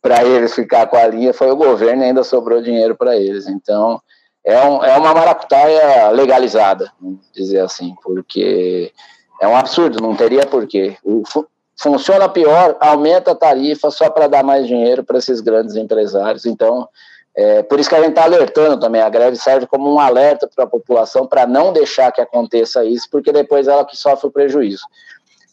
para 0.00 0.24
eles 0.24 0.54
ficar 0.54 0.86
com 0.86 0.96
a 0.96 1.06
linha 1.06 1.34
foi 1.34 1.50
o 1.50 1.56
governo 1.56 2.02
e 2.02 2.06
ainda 2.06 2.24
sobrou 2.24 2.62
dinheiro 2.62 2.96
para 2.96 3.16
eles. 3.16 3.46
Então, 3.46 4.00
é, 4.44 4.64
um, 4.64 4.84
é 4.84 4.96
uma 4.98 5.14
maracutaia 5.14 6.10
legalizada, 6.10 6.92
vamos 7.00 7.20
dizer 7.32 7.60
assim, 7.60 7.94
porque 8.02 8.92
é 9.40 9.48
um 9.48 9.56
absurdo, 9.56 10.02
não 10.02 10.14
teria 10.14 10.46
porquê. 10.46 10.96
O, 11.04 11.22
funciona 11.76 12.28
pior, 12.28 12.76
aumenta 12.80 13.32
a 13.32 13.34
tarifa 13.36 13.90
só 13.90 14.10
para 14.10 14.28
dar 14.28 14.44
mais 14.44 14.66
dinheiro 14.66 15.02
para 15.02 15.18
esses 15.18 15.40
grandes 15.40 15.76
empresários. 15.76 16.46
Então, 16.46 16.88
É, 17.34 17.62
por 17.62 17.80
isso 17.80 17.88
que 17.88 17.94
a 17.94 18.00
gente 18.00 18.10
está 18.10 18.24
alertando 18.24 18.78
também. 18.78 19.00
A 19.00 19.08
greve 19.08 19.36
serve 19.36 19.66
como 19.66 19.90
um 19.90 19.98
alerta 19.98 20.46
para 20.54 20.64
a 20.64 20.68
população 20.68 21.26
para 21.26 21.46
não 21.46 21.72
deixar 21.72 22.12
que 22.12 22.20
aconteça 22.20 22.84
isso, 22.84 23.08
porque 23.10 23.32
depois 23.32 23.66
ela 23.66 23.86
que 23.86 23.96
sofre 23.96 24.28
o 24.28 24.30
prejuízo. 24.30 24.84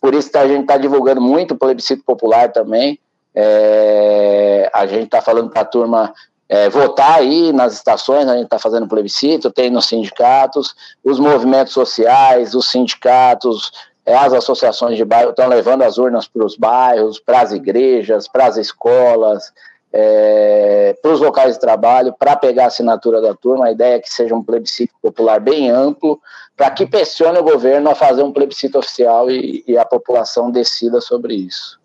Por 0.02 0.14
isso 0.14 0.30
que 0.30 0.38
a 0.38 0.46
gente 0.46 0.64
está 0.64 0.78
divulgando 0.78 1.22
muito 1.22 1.54
o 1.54 1.58
plebiscito 1.58 2.04
popular 2.04 2.52
também. 2.52 3.00
É, 3.34 4.70
a 4.74 4.86
gente 4.88 5.06
está 5.06 5.22
falando 5.22 5.50
para 5.52 5.62
a 5.62 5.66
turma 5.66 6.14
é, 6.50 6.68
votar 6.68 7.20
aí 7.20 7.54
nas 7.54 7.74
estações, 7.74 8.28
a 8.28 8.34
gente 8.34 8.46
está 8.46 8.58
fazendo 8.58 8.88
plebiscito, 8.88 9.52
tem 9.52 9.70
nos 9.70 9.86
sindicatos, 9.86 10.76
os 11.04 11.20
movimentos 11.20 11.74
sociais, 11.74 12.56
os 12.56 12.72
sindicatos, 12.72 13.72
é, 14.04 14.16
as 14.16 14.34
associações 14.34 14.98
de 14.98 15.06
bairro 15.06 15.30
estão 15.30 15.48
levando 15.48 15.84
as 15.84 16.00
urnas 16.00 16.28
para 16.28 16.44
os 16.44 16.58
bairros, 16.58 17.20
para 17.20 17.42
as 17.42 17.52
igrejas, 17.52 18.28
para 18.28 18.48
as 18.48 18.58
escolas, 18.58 19.54
é, 19.94 20.98
para 21.00 21.12
os 21.12 21.20
locais 21.20 21.54
de 21.54 21.60
trabalho, 21.60 22.16
para 22.18 22.36
pegar 22.36 22.64
a 22.64 22.68
assinatura 22.68 23.22
da 23.22 23.36
turma. 23.36 23.68
A 23.68 23.72
ideia 23.72 23.98
é 23.98 24.00
que 24.00 24.12
seja 24.12 24.34
um 24.34 24.44
plebiscito 24.44 24.94
popular 25.00 25.40
bem 25.40 25.70
amplo, 25.70 26.20
para 26.58 26.72
que 26.72 26.88
pressione 26.88 27.38
o 27.38 27.44
governo 27.44 27.92
a 27.92 27.96
fazer 27.96 28.24
um 28.24 28.34
plebiscito 28.34 28.80
oficial 28.80 29.30
e, 29.30 29.64
e 29.68 29.78
a 29.78 29.86
população 29.86 30.50
decida 30.50 31.00
sobre 31.00 31.36
isso. 31.36 31.79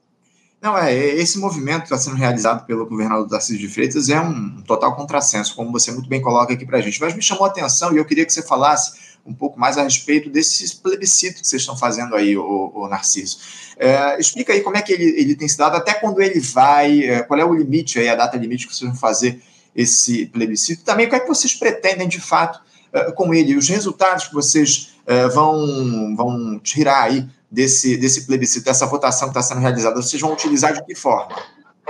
Não, 0.64 0.78
é, 0.78 0.94
esse 0.94 1.38
movimento 1.38 1.80
que 1.80 1.94
está 1.94 1.98
sendo 1.98 2.16
realizado 2.16 2.64
pelo 2.64 2.86
governador 2.86 3.28
Tarcísio 3.28 3.58
de 3.58 3.68
Freitas 3.68 4.08
é 4.08 4.18
um 4.18 4.62
total 4.62 4.96
contrassenso, 4.96 5.54
como 5.54 5.70
você 5.70 5.92
muito 5.92 6.08
bem 6.08 6.22
coloca 6.22 6.54
aqui 6.54 6.64
para 6.64 6.78
a 6.78 6.80
gente. 6.80 6.98
Mas 7.02 7.14
me 7.14 7.20
chamou 7.20 7.44
a 7.44 7.48
atenção 7.48 7.92
e 7.92 7.98
eu 7.98 8.04
queria 8.06 8.24
que 8.24 8.32
você 8.32 8.40
falasse 8.40 9.18
um 9.26 9.34
pouco 9.34 9.60
mais 9.60 9.76
a 9.76 9.82
respeito 9.82 10.30
desse 10.30 10.76
plebiscito 10.76 11.42
que 11.42 11.46
vocês 11.46 11.60
estão 11.60 11.76
fazendo 11.76 12.16
aí, 12.16 12.34
o, 12.34 12.72
o 12.74 12.88
Narciso. 12.88 13.40
É, 13.76 14.18
explica 14.18 14.54
aí 14.54 14.62
como 14.62 14.78
é 14.78 14.80
que 14.80 14.90
ele, 14.94 15.04
ele 15.20 15.36
tem 15.36 15.46
se 15.46 15.58
dado, 15.58 15.76
até 15.76 15.92
quando 15.92 16.22
ele 16.22 16.40
vai, 16.40 17.02
é, 17.02 17.22
qual 17.22 17.38
é 17.38 17.44
o 17.44 17.52
limite 17.52 17.98
aí, 17.98 18.08
a 18.08 18.14
data 18.14 18.38
limite 18.38 18.66
que 18.66 18.74
vocês 18.74 18.90
vão 18.90 18.98
fazer 18.98 19.42
esse 19.76 20.24
plebiscito. 20.24 20.82
Também 20.82 21.04
o 21.04 21.10
que 21.10 21.14
é 21.14 21.20
que 21.20 21.28
vocês 21.28 21.52
pretendem 21.52 22.08
de 22.08 22.22
fato 22.22 22.58
é, 22.90 23.12
com 23.12 23.34
ele, 23.34 23.54
os 23.54 23.68
resultados 23.68 24.28
que 24.28 24.34
vocês 24.34 24.94
é, 25.06 25.28
vão, 25.28 26.16
vão 26.16 26.58
tirar 26.58 27.02
aí 27.02 27.28
desse, 27.54 27.96
desse 27.96 28.26
plebiscito, 28.26 28.64
dessa 28.64 28.86
votação 28.86 29.28
que 29.28 29.38
está 29.38 29.42
sendo 29.42 29.60
realizada, 29.60 29.96
vocês 29.96 30.20
vão 30.20 30.32
utilizar 30.32 30.72
de 30.72 30.84
que 30.84 30.94
forma? 30.94 31.34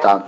Tá. 0.01 0.27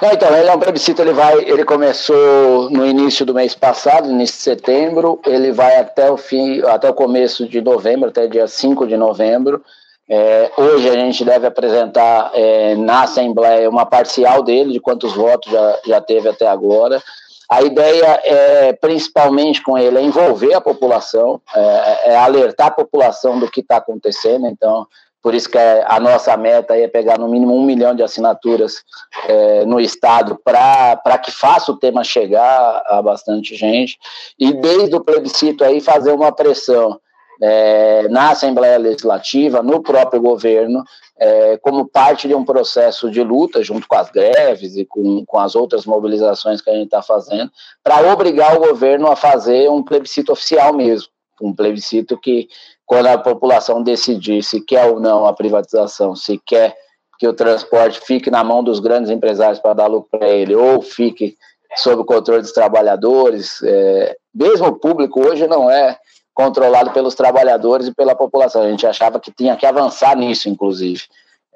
Não, 0.00 0.12
então, 0.12 0.34
ele 0.34 0.48
é 0.48 0.54
um 0.54 0.58
plebiscito, 0.58 1.02
ele 1.02 1.12
vai, 1.12 1.38
ele 1.40 1.64
começou 1.64 2.70
no 2.70 2.86
início 2.86 3.26
do 3.26 3.34
mês 3.34 3.54
passado, 3.54 4.10
início 4.10 4.36
de 4.36 4.42
setembro, 4.42 5.20
ele 5.26 5.52
vai 5.52 5.76
até 5.76 6.10
o 6.10 6.16
fim, 6.16 6.62
até 6.62 6.88
o 6.88 6.94
começo 6.94 7.46
de 7.46 7.60
novembro, 7.60 8.08
até 8.08 8.26
dia 8.26 8.46
5 8.46 8.86
de 8.86 8.96
novembro. 8.96 9.62
É, 10.08 10.50
hoje 10.56 10.88
a 10.88 10.94
gente 10.94 11.22
deve 11.24 11.46
apresentar 11.46 12.30
é, 12.32 12.74
na 12.76 13.02
Assembleia 13.02 13.68
uma 13.68 13.84
parcial 13.84 14.42
dele, 14.42 14.72
de 14.72 14.80
quantos 14.80 15.12
votos 15.12 15.52
já, 15.52 15.78
já 15.84 16.00
teve 16.00 16.28
até 16.28 16.46
agora. 16.46 17.02
A 17.50 17.62
ideia 17.62 18.20
é, 18.24 18.72
principalmente 18.74 19.62
com 19.62 19.78
ele, 19.78 19.98
é 19.98 20.02
envolver 20.02 20.52
a 20.54 20.60
população, 20.60 21.40
é, 21.54 22.10
é 22.12 22.16
alertar 22.16 22.66
a 22.66 22.72
população 22.72 23.38
do 23.38 23.50
que 23.50 23.60
está 23.60 23.78
acontecendo. 23.78 24.46
Então, 24.46 24.86
por 25.22 25.34
isso 25.34 25.48
que 25.48 25.58
a 25.58 25.98
nossa 25.98 26.36
meta 26.36 26.76
é 26.76 26.86
pegar 26.86 27.18
no 27.18 27.28
mínimo 27.28 27.54
um 27.54 27.64
milhão 27.64 27.94
de 27.94 28.02
assinaturas 28.02 28.82
é, 29.26 29.64
no 29.64 29.80
Estado 29.80 30.38
para 30.44 31.18
que 31.18 31.30
faça 31.30 31.72
o 31.72 31.76
tema 31.76 32.04
chegar 32.04 32.82
a 32.86 33.02
bastante 33.02 33.56
gente. 33.56 33.98
E 34.38 34.52
desde 34.52 34.94
o 34.94 35.04
plebiscito 35.04 35.64
aí 35.64 35.80
fazer 35.80 36.12
uma 36.12 36.30
pressão 36.30 37.00
é, 37.40 38.08
na 38.08 38.30
Assembleia 38.30 38.78
Legislativa, 38.78 39.62
no 39.62 39.82
próprio 39.82 40.20
governo, 40.20 40.82
é, 41.18 41.56
como 41.58 41.88
parte 41.88 42.28
de 42.28 42.34
um 42.34 42.44
processo 42.44 43.10
de 43.10 43.22
luta, 43.22 43.62
junto 43.62 43.86
com 43.86 43.96
as 43.96 44.10
greves 44.10 44.76
e 44.76 44.84
com, 44.84 45.24
com 45.24 45.38
as 45.38 45.54
outras 45.54 45.84
mobilizações 45.84 46.60
que 46.60 46.70
a 46.70 46.74
gente 46.74 46.86
está 46.86 47.02
fazendo, 47.02 47.50
para 47.82 48.12
obrigar 48.12 48.56
o 48.56 48.60
governo 48.60 49.08
a 49.08 49.16
fazer 49.16 49.70
um 49.70 49.82
plebiscito 49.82 50.32
oficial 50.32 50.72
mesmo, 50.72 51.08
um 51.40 51.54
plebiscito 51.54 52.18
que, 52.18 52.48
quando 52.84 53.06
a 53.06 53.18
população 53.18 53.82
decidir 53.82 54.42
se 54.42 54.60
quer 54.60 54.86
ou 54.86 55.00
não 55.00 55.26
a 55.26 55.32
privatização, 55.32 56.16
se 56.16 56.40
quer 56.44 56.76
que 57.18 57.26
o 57.26 57.34
transporte 57.34 58.00
fique 58.00 58.30
na 58.30 58.44
mão 58.44 58.62
dos 58.62 58.78
grandes 58.78 59.10
empresários 59.10 59.58
para 59.58 59.74
dar 59.74 59.86
lucro 59.86 60.08
para 60.10 60.28
ele, 60.28 60.54
ou 60.54 60.80
fique 60.80 61.36
sob 61.76 62.02
o 62.02 62.04
controle 62.04 62.42
dos 62.42 62.52
trabalhadores, 62.52 63.60
é, 63.62 64.16
mesmo 64.34 64.68
o 64.68 64.78
público 64.78 65.20
hoje 65.20 65.46
não 65.46 65.70
é 65.70 65.98
controlado 66.38 66.92
pelos 66.92 67.16
trabalhadores 67.16 67.88
e 67.88 67.94
pela 67.94 68.14
população. 68.14 68.62
A 68.62 68.70
gente 68.70 68.86
achava 68.86 69.18
que 69.18 69.32
tinha 69.32 69.56
que 69.56 69.66
avançar 69.66 70.16
nisso, 70.16 70.48
inclusive. 70.48 71.02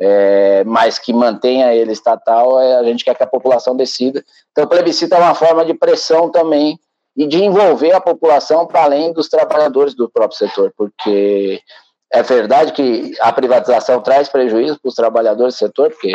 É, 0.00 0.64
mas 0.64 0.98
que 0.98 1.12
mantenha 1.12 1.72
ele 1.72 1.92
estatal, 1.92 2.60
é, 2.60 2.74
a 2.78 2.82
gente 2.82 3.04
quer 3.04 3.14
que 3.14 3.22
a 3.22 3.26
população 3.28 3.76
decida. 3.76 4.24
Então, 4.50 4.64
o 4.64 4.66
plebiscito 4.66 5.14
é 5.14 5.18
uma 5.18 5.36
forma 5.36 5.64
de 5.64 5.72
pressão 5.72 6.28
também 6.28 6.80
e 7.16 7.28
de 7.28 7.44
envolver 7.44 7.92
a 7.92 8.00
população 8.00 8.66
para 8.66 8.82
além 8.82 9.12
dos 9.12 9.28
trabalhadores 9.28 9.94
do 9.94 10.10
próprio 10.10 10.36
setor, 10.36 10.72
porque 10.76 11.60
é 12.12 12.22
verdade 12.22 12.72
que 12.72 13.14
a 13.20 13.32
privatização 13.32 14.00
traz 14.00 14.28
prejuízo 14.28 14.80
para 14.80 14.88
os 14.88 14.94
trabalhadores 14.96 15.54
do 15.54 15.58
setor, 15.58 15.90
porque 15.90 16.12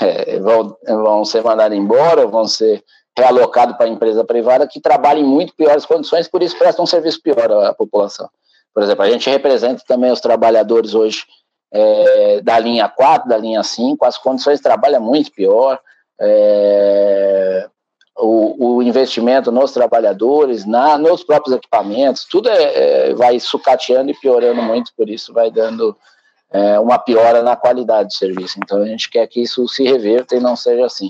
é, 0.00 0.38
vão, 0.38 0.74
vão 0.86 1.24
ser 1.26 1.42
mandados 1.44 1.76
embora, 1.76 2.26
vão 2.26 2.46
ser 2.46 2.82
realocado 3.18 3.74
para 3.74 3.86
a 3.86 3.90
empresa 3.90 4.24
privada 4.24 4.66
que 4.66 4.80
trabalha 4.80 5.18
em 5.18 5.24
muito 5.24 5.54
piores 5.54 5.84
condições, 5.84 6.28
por 6.28 6.42
isso 6.42 6.56
presta 6.56 6.82
um 6.82 6.86
serviço 6.86 7.20
pior 7.22 7.50
à 7.64 7.74
população. 7.74 8.28
Por 8.72 8.82
exemplo, 8.82 9.04
a 9.04 9.10
gente 9.10 9.28
representa 9.28 9.82
também 9.86 10.12
os 10.12 10.20
trabalhadores 10.20 10.94
hoje 10.94 11.24
é, 11.72 12.40
da 12.40 12.58
linha 12.58 12.88
4, 12.88 13.28
da 13.28 13.36
linha 13.36 13.62
5, 13.62 14.04
as 14.04 14.16
condições 14.16 14.58
de 14.58 14.62
trabalho 14.62 14.96
é 14.96 15.00
muito 15.00 15.32
pior, 15.32 15.80
é, 16.20 17.68
o, 18.16 18.76
o, 18.76 18.82
investimento 18.82 19.52
nos 19.52 19.72
trabalhadores, 19.72 20.64
na, 20.64 20.98
nos 20.98 21.22
próprios 21.22 21.56
equipamentos, 21.56 22.24
tudo 22.24 22.48
é, 22.48 23.10
é, 23.10 23.14
vai 23.14 23.38
sucateando 23.38 24.10
e 24.10 24.14
piorando 24.14 24.60
muito, 24.60 24.92
por 24.96 25.08
isso 25.08 25.32
vai 25.32 25.50
dando 25.50 25.96
é, 26.50 26.80
uma 26.80 26.98
piora 26.98 27.42
na 27.42 27.54
qualidade 27.54 28.08
do 28.08 28.14
serviço. 28.14 28.58
Então 28.58 28.82
a 28.82 28.86
gente 28.86 29.08
quer 29.08 29.26
que 29.28 29.40
isso 29.40 29.66
se 29.68 29.84
reverta 29.84 30.34
e 30.34 30.40
não 30.40 30.56
seja 30.56 30.86
assim 30.86 31.08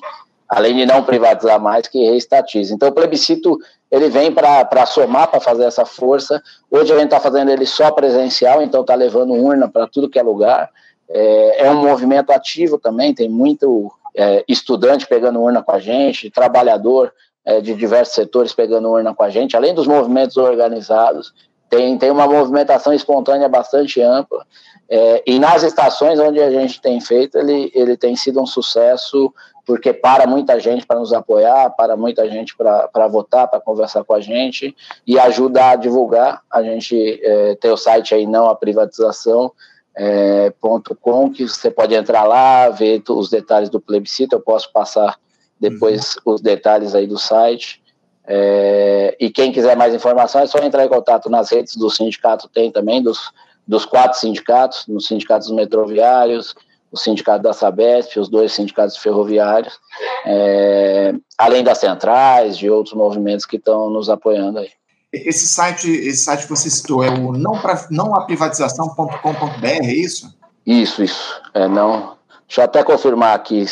além 0.48 0.76
de 0.76 0.86
não 0.86 1.02
privatizar 1.02 1.60
mais, 1.60 1.86
que 1.86 1.98
reestatize. 1.98 2.72
Então, 2.72 2.88
o 2.88 2.92
plebiscito 2.92 3.58
ele 3.90 4.08
vem 4.08 4.32
para 4.32 4.86
somar, 4.86 5.28
para 5.28 5.40
fazer 5.40 5.64
essa 5.64 5.84
força. 5.84 6.42
Hoje 6.70 6.92
a 6.92 6.96
gente 6.96 7.06
está 7.06 7.20
fazendo 7.20 7.50
ele 7.50 7.66
só 7.66 7.90
presencial, 7.90 8.62
então 8.62 8.82
está 8.82 8.94
levando 8.94 9.32
urna 9.32 9.68
para 9.68 9.86
tudo 9.86 10.08
que 10.08 10.18
é 10.18 10.22
lugar. 10.22 10.70
É, 11.08 11.66
é, 11.66 11.70
um 11.70 11.82
movimento 11.82 12.30
ativo 12.30 12.78
também, 12.78 13.14
tem 13.14 13.28
muito 13.28 13.90
é, 14.14 14.44
estudante 14.46 15.06
pegando 15.06 15.40
urna 15.40 15.62
com 15.62 15.72
a 15.72 15.78
gente, 15.78 16.30
trabalhador 16.30 17.12
é, 17.44 17.62
de 17.62 17.74
diversos 17.74 18.14
setores 18.14 18.52
pegando 18.52 18.90
urna 18.90 19.14
com 19.14 19.22
a 19.22 19.30
gente, 19.30 19.56
além 19.56 19.74
dos 19.74 19.86
movimentos 19.86 20.36
organizados. 20.36 21.32
Tem, 21.68 21.98
tem 21.98 22.10
uma 22.10 22.26
movimentação 22.26 22.92
espontânea 22.92 23.48
bastante 23.48 24.00
ampla. 24.00 24.46
É, 24.88 25.22
e 25.26 25.38
nas 25.38 25.62
estações 25.62 26.18
onde 26.18 26.40
a 26.40 26.50
gente 26.50 26.80
tem 26.80 27.00
feito, 27.00 27.36
ele, 27.36 27.70
ele 27.74 27.96
tem 27.96 28.16
sido 28.16 28.40
um 28.40 28.46
sucesso 28.46 29.32
porque 29.66 29.92
para 29.92 30.26
muita 30.26 30.58
gente 30.58 30.86
para 30.86 30.98
nos 30.98 31.12
apoiar, 31.12 31.68
para 31.70 31.94
muita 31.94 32.26
gente 32.30 32.56
para 32.56 33.06
votar, 33.06 33.46
para 33.48 33.60
conversar 33.60 34.02
com 34.02 34.14
a 34.14 34.20
gente 34.20 34.74
e 35.06 35.18
ajuda 35.18 35.70
a 35.70 35.76
divulgar. 35.76 36.40
A 36.50 36.62
gente 36.62 37.20
é, 37.22 37.54
tem 37.56 37.70
o 37.70 37.76
site 37.76 38.14
aí 38.14 38.26
não 38.26 38.46
a 38.46 38.56
privatização 38.56 39.52
é, 39.94 40.50
ponto 40.60 40.94
.com 40.94 41.30
que 41.30 41.46
você 41.46 41.70
pode 41.70 41.92
entrar 41.92 42.22
lá, 42.22 42.70
ver 42.70 43.02
os 43.10 43.28
detalhes 43.28 43.68
do 43.68 43.80
plebiscito. 43.80 44.36
Eu 44.36 44.40
posso 44.40 44.72
passar 44.72 45.18
depois 45.60 46.16
uhum. 46.24 46.34
os 46.34 46.40
detalhes 46.40 46.94
aí 46.94 47.06
do 47.06 47.18
site. 47.18 47.82
É, 48.30 49.16
e 49.18 49.30
quem 49.30 49.50
quiser 49.50 49.74
mais 49.74 49.94
informação 49.94 50.42
é 50.42 50.46
só 50.46 50.58
entrar 50.58 50.84
em 50.84 50.88
contato 50.88 51.30
nas 51.30 51.50
redes 51.50 51.74
do 51.76 51.88
sindicato, 51.88 52.46
tem 52.48 52.70
também, 52.70 53.02
dos, 53.02 53.32
dos 53.66 53.86
quatro 53.86 54.18
sindicatos, 54.18 54.86
nos 54.86 55.06
sindicatos 55.06 55.50
metroviários, 55.50 56.54
o 56.92 56.96
sindicato 56.96 57.42
da 57.42 57.54
Sabesp, 57.54 58.18
os 58.18 58.28
dois 58.28 58.52
sindicatos 58.52 58.98
ferroviários, 58.98 59.78
é, 60.26 61.14
além 61.38 61.64
das 61.64 61.78
centrais, 61.78 62.58
de 62.58 62.68
outros 62.68 62.94
movimentos 62.94 63.46
que 63.46 63.56
estão 63.56 63.88
nos 63.88 64.10
apoiando 64.10 64.58
aí. 64.58 64.70
Esse 65.10 65.46
site, 65.48 65.90
esse 65.90 66.24
site 66.24 66.42
que 66.42 66.50
você 66.50 66.68
citou 66.68 67.02
é 67.02 67.08
o 67.08 67.32
não, 67.32 67.52
pra, 67.52 67.86
não 67.90 68.14
aprivatização.com.br, 68.14 69.64
é 69.64 69.94
isso? 69.94 70.36
Isso, 70.66 71.02
isso. 71.02 71.40
É, 71.54 71.66
não, 71.66 72.16
deixa 72.46 72.60
eu 72.60 72.64
até 72.66 72.84
confirmar 72.84 73.34
aqui. 73.34 73.64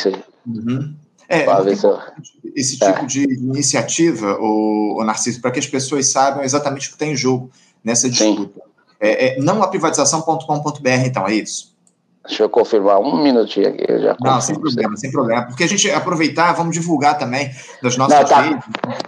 Uhum. 0.47 0.95
É, 1.29 1.45
eu... 1.45 1.99
esse 2.55 2.77
tipo 2.77 2.99
é. 2.99 3.05
de 3.05 3.23
iniciativa, 3.23 4.37
o, 4.39 4.99
o 4.99 5.03
Narciso, 5.03 5.41
para 5.41 5.51
que 5.51 5.59
as 5.59 5.67
pessoas 5.67 6.07
saibam 6.07 6.43
exatamente 6.43 6.87
o 6.87 6.91
que 6.91 6.95
está 6.95 7.05
em 7.05 7.15
jogo 7.15 7.51
nessa 7.83 8.09
disputa. 8.09 8.61
É, 8.99 9.27
é, 9.27 9.39
não 9.39 9.61
aprivatização.com.br, 9.61 10.89
então, 11.05 11.27
é 11.27 11.35
isso? 11.35 11.77
Deixa 12.27 12.43
eu 12.43 12.49
confirmar 12.49 12.99
um 12.99 13.23
minutinho 13.23 13.69
aqui. 13.69 13.85
Eu 13.87 14.01
já 14.01 14.17
Não, 14.19 14.41
sem 14.41 14.59
problema, 14.59 14.97
sem 14.97 15.11
problema. 15.11 15.43
Porque 15.43 15.63
a 15.63 15.67
gente 15.67 15.89
aproveitar, 15.89 16.51
vamos 16.53 16.75
divulgar 16.75 17.17
também 17.17 17.49
das 17.81 17.95
nossas 17.95 18.19
Não, 18.19 18.27
tá. 18.27 18.41
redes. 18.41 18.65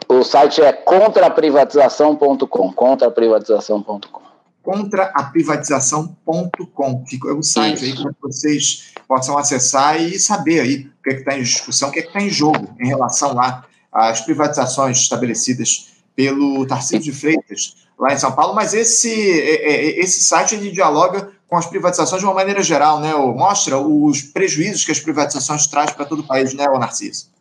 O 0.07 0.23
site 0.23 0.61
é 0.61 0.71
contraprivatização.com. 0.71 2.71
Contraprivatização.com. 2.71 4.28
Contraprivatização.com. 4.63 7.05
Fica 7.07 7.33
o 7.33 7.41
site 7.41 7.85
aí 7.85 7.95
para 7.95 8.11
vocês 8.21 8.93
possam 9.07 9.37
acessar 9.37 9.99
e 9.99 10.19
saber 10.19 10.59
aí 10.59 10.91
o 10.99 11.03
que 11.03 11.09
é 11.09 11.19
está 11.19 11.37
em 11.37 11.41
discussão, 11.41 11.89
o 11.89 11.91
que 11.91 11.99
é 11.99 12.03
está 12.03 12.21
em 12.21 12.29
jogo 12.29 12.75
em 12.79 12.87
relação 12.87 13.33
lá 13.33 13.65
as 13.91 14.21
privatizações 14.21 14.99
estabelecidas 14.99 15.87
pelo 16.15 16.65
Tarcísio 16.67 17.11
de 17.11 17.13
Freitas, 17.19 17.75
lá 17.97 18.13
em 18.13 18.17
São 18.17 18.31
Paulo, 18.31 18.53
mas 18.53 18.73
esse, 18.73 19.09
é, 19.09 19.71
é, 19.71 19.99
esse 19.99 20.21
site 20.21 20.55
ele 20.55 20.71
dialoga 20.71 21.31
com 21.47 21.57
as 21.57 21.65
privatizações 21.65 22.21
de 22.21 22.27
uma 22.27 22.35
maneira 22.35 22.61
geral, 22.61 22.99
né? 22.99 23.15
Mostra 23.15 23.79
os 23.79 24.21
prejuízos 24.21 24.85
que 24.85 24.91
as 24.91 24.99
privatizações 24.99 25.65
trazem 25.65 25.95
para 25.95 26.05
todo 26.05 26.19
o 26.19 26.27
país, 26.27 26.53
né, 26.53 26.67
Narciso? 26.67 27.31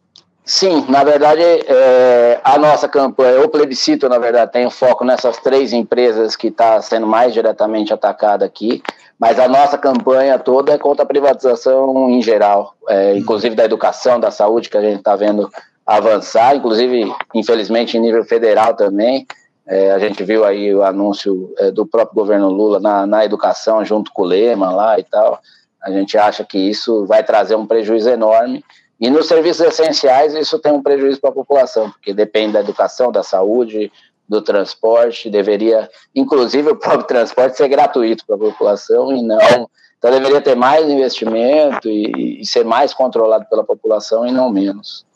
Sim, 0.50 0.86
na 0.88 1.04
verdade, 1.04 1.42
é, 1.42 2.40
a 2.42 2.56
nossa 2.56 2.88
campanha, 2.88 3.44
o 3.44 3.50
plebiscito, 3.50 4.08
na 4.08 4.18
verdade, 4.18 4.50
tem 4.50 4.66
um 4.66 4.70
foco 4.70 5.04
nessas 5.04 5.36
três 5.36 5.74
empresas 5.74 6.34
que 6.34 6.46
está 6.46 6.80
sendo 6.80 7.06
mais 7.06 7.34
diretamente 7.34 7.92
atacada 7.92 8.46
aqui, 8.46 8.82
mas 9.18 9.38
a 9.38 9.46
nossa 9.46 9.76
campanha 9.76 10.38
toda 10.38 10.72
é 10.72 10.78
contra 10.78 11.02
a 11.02 11.06
privatização 11.06 12.08
em 12.08 12.22
geral, 12.22 12.74
é, 12.88 13.14
inclusive 13.14 13.54
da 13.54 13.66
educação, 13.66 14.18
da 14.18 14.30
saúde, 14.30 14.70
que 14.70 14.78
a 14.78 14.80
gente 14.80 15.00
está 15.00 15.14
vendo 15.16 15.50
avançar, 15.84 16.56
inclusive, 16.56 17.12
infelizmente, 17.34 17.98
em 17.98 18.00
nível 18.00 18.24
federal 18.24 18.72
também. 18.72 19.26
É, 19.66 19.92
a 19.92 19.98
gente 19.98 20.24
viu 20.24 20.46
aí 20.46 20.74
o 20.74 20.82
anúncio 20.82 21.52
é, 21.58 21.70
do 21.70 21.84
próprio 21.84 22.14
governo 22.14 22.48
Lula 22.48 22.80
na, 22.80 23.06
na 23.06 23.22
educação, 23.22 23.84
junto 23.84 24.10
com 24.14 24.22
o 24.22 24.24
Lema 24.26 24.70
lá 24.70 24.98
e 24.98 25.04
tal. 25.04 25.40
A 25.82 25.90
gente 25.90 26.16
acha 26.16 26.42
que 26.42 26.56
isso 26.56 27.04
vai 27.04 27.22
trazer 27.22 27.54
um 27.54 27.66
prejuízo 27.66 28.08
enorme 28.08 28.64
e 29.00 29.10
nos 29.10 29.28
serviços 29.28 29.64
essenciais, 29.64 30.34
isso 30.34 30.58
tem 30.58 30.72
um 30.72 30.82
prejuízo 30.82 31.20
para 31.20 31.30
a 31.30 31.34
população, 31.34 31.90
porque 31.90 32.12
depende 32.12 32.54
da 32.54 32.60
educação, 32.60 33.12
da 33.12 33.22
saúde, 33.22 33.92
do 34.28 34.42
transporte, 34.42 35.30
deveria, 35.30 35.88
inclusive 36.14 36.70
o 36.70 36.76
próprio 36.76 37.06
transporte, 37.08 37.56
ser 37.56 37.68
gratuito 37.68 38.26
para 38.26 38.36
a 38.36 38.38
população 38.38 39.12
e 39.12 39.22
não. 39.22 39.68
Então, 39.98 40.10
deveria 40.10 40.40
ter 40.40 40.54
mais 40.54 40.88
investimento 40.88 41.88
e, 41.88 42.40
e 42.40 42.46
ser 42.46 42.64
mais 42.64 42.92
controlado 42.92 43.46
pela 43.48 43.64
população 43.64 44.26
e 44.26 44.32
não 44.32 44.50
menos. 44.50 45.06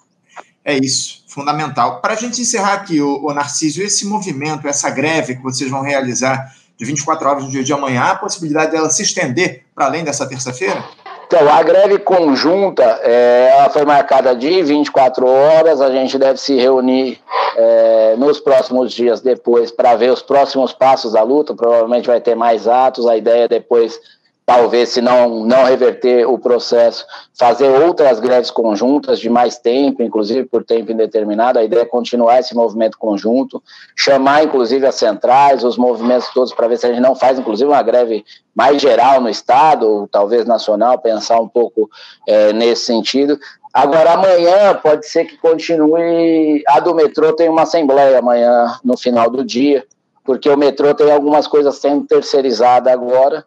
É 0.64 0.76
isso, 0.76 1.24
fundamental. 1.28 2.00
Para 2.00 2.14
a 2.14 2.16
gente 2.16 2.40
encerrar 2.40 2.74
aqui, 2.74 3.00
o, 3.00 3.26
o 3.26 3.34
Narciso, 3.34 3.82
esse 3.82 4.06
movimento, 4.06 4.66
essa 4.66 4.90
greve 4.90 5.36
que 5.36 5.42
vocês 5.42 5.70
vão 5.70 5.82
realizar 5.82 6.52
de 6.76 6.84
24 6.84 7.28
horas 7.28 7.44
no 7.44 7.50
dia 7.50 7.62
de 7.62 7.72
amanhã, 7.72 8.02
a 8.04 8.16
possibilidade 8.16 8.72
dela 8.72 8.90
se 8.90 9.02
estender 9.02 9.64
para 9.74 9.86
além 9.86 10.04
dessa 10.04 10.28
terça-feira? 10.28 10.84
Então, 11.34 11.50
a 11.50 11.62
greve 11.62 11.96
conjunta 11.96 12.82
é, 13.02 13.66
foi 13.72 13.86
marcada 13.86 14.36
de 14.36 14.62
24 14.62 15.26
horas, 15.26 15.80
a 15.80 15.90
gente 15.90 16.18
deve 16.18 16.38
se 16.38 16.54
reunir 16.56 17.18
é, 17.56 18.16
nos 18.18 18.38
próximos 18.38 18.92
dias 18.92 19.22
depois 19.22 19.70
para 19.70 19.96
ver 19.96 20.12
os 20.12 20.20
próximos 20.20 20.74
passos 20.74 21.14
da 21.14 21.22
luta, 21.22 21.54
provavelmente 21.54 22.06
vai 22.06 22.20
ter 22.20 22.34
mais 22.34 22.68
atos, 22.68 23.06
a 23.06 23.16
ideia 23.16 23.44
é 23.44 23.48
depois 23.48 23.98
talvez, 24.44 24.90
se 24.90 25.00
não, 25.00 25.44
não 25.44 25.64
reverter 25.64 26.28
o 26.28 26.38
processo, 26.38 27.06
fazer 27.38 27.68
outras 27.68 28.18
greves 28.18 28.50
conjuntas 28.50 29.20
de 29.20 29.30
mais 29.30 29.56
tempo, 29.56 30.02
inclusive 30.02 30.44
por 30.44 30.64
tempo 30.64 30.90
indeterminado. 30.90 31.58
A 31.58 31.64
ideia 31.64 31.82
é 31.82 31.86
continuar 31.86 32.40
esse 32.40 32.54
movimento 32.54 32.98
conjunto, 32.98 33.62
chamar, 33.96 34.44
inclusive, 34.44 34.86
as 34.86 34.96
centrais, 34.96 35.62
os 35.64 35.76
movimentos 35.76 36.28
todos, 36.34 36.52
para 36.52 36.68
ver 36.68 36.76
se 36.76 36.86
a 36.86 36.90
gente 36.90 37.00
não 37.00 37.14
faz, 37.14 37.38
inclusive, 37.38 37.70
uma 37.70 37.82
greve 37.82 38.24
mais 38.54 38.82
geral 38.82 39.20
no 39.20 39.28
Estado, 39.28 39.88
ou 39.88 40.08
talvez 40.08 40.44
nacional, 40.44 40.98
pensar 40.98 41.40
um 41.40 41.48
pouco 41.48 41.88
é, 42.26 42.52
nesse 42.52 42.84
sentido. 42.84 43.38
Agora, 43.72 44.12
amanhã 44.12 44.74
pode 44.82 45.06
ser 45.06 45.24
que 45.24 45.38
continue. 45.38 46.62
A 46.68 46.80
do 46.80 46.94
metrô 46.94 47.32
tem 47.32 47.48
uma 47.48 47.62
assembleia 47.62 48.18
amanhã, 48.18 48.78
no 48.84 48.98
final 48.98 49.30
do 49.30 49.42
dia, 49.42 49.86
porque 50.24 50.50
o 50.50 50.58
metrô 50.58 50.92
tem 50.94 51.10
algumas 51.10 51.46
coisas 51.46 51.76
sendo 51.76 52.04
terceirizadas 52.06 52.92
agora 52.92 53.46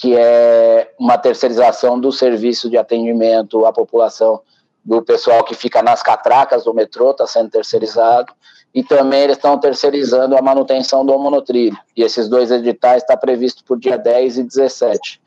que 0.00 0.16
é 0.16 0.92
uma 0.98 1.18
terceirização 1.18 2.00
do 2.00 2.10
serviço 2.10 2.70
de 2.70 2.78
atendimento 2.78 3.66
à 3.66 3.72
população 3.72 4.40
do 4.82 5.02
pessoal 5.02 5.44
que 5.44 5.54
fica 5.54 5.82
nas 5.82 6.02
catracas 6.02 6.64
do 6.64 6.72
metrô, 6.72 7.10
está 7.10 7.26
sendo 7.26 7.50
terceirizado, 7.50 8.32
e 8.74 8.82
também 8.82 9.20
eles 9.20 9.36
estão 9.36 9.58
terceirizando 9.58 10.38
a 10.38 10.40
manutenção 10.40 11.04
do 11.04 11.18
monotrilho. 11.18 11.76
E 11.94 12.02
esses 12.02 12.30
dois 12.30 12.50
editais 12.50 13.02
estão 13.02 13.14
tá 13.14 13.20
previstos 13.20 13.62
por 13.62 13.78
dia 13.78 13.98
10 13.98 14.38
e 14.38 14.42
17. 14.42 15.20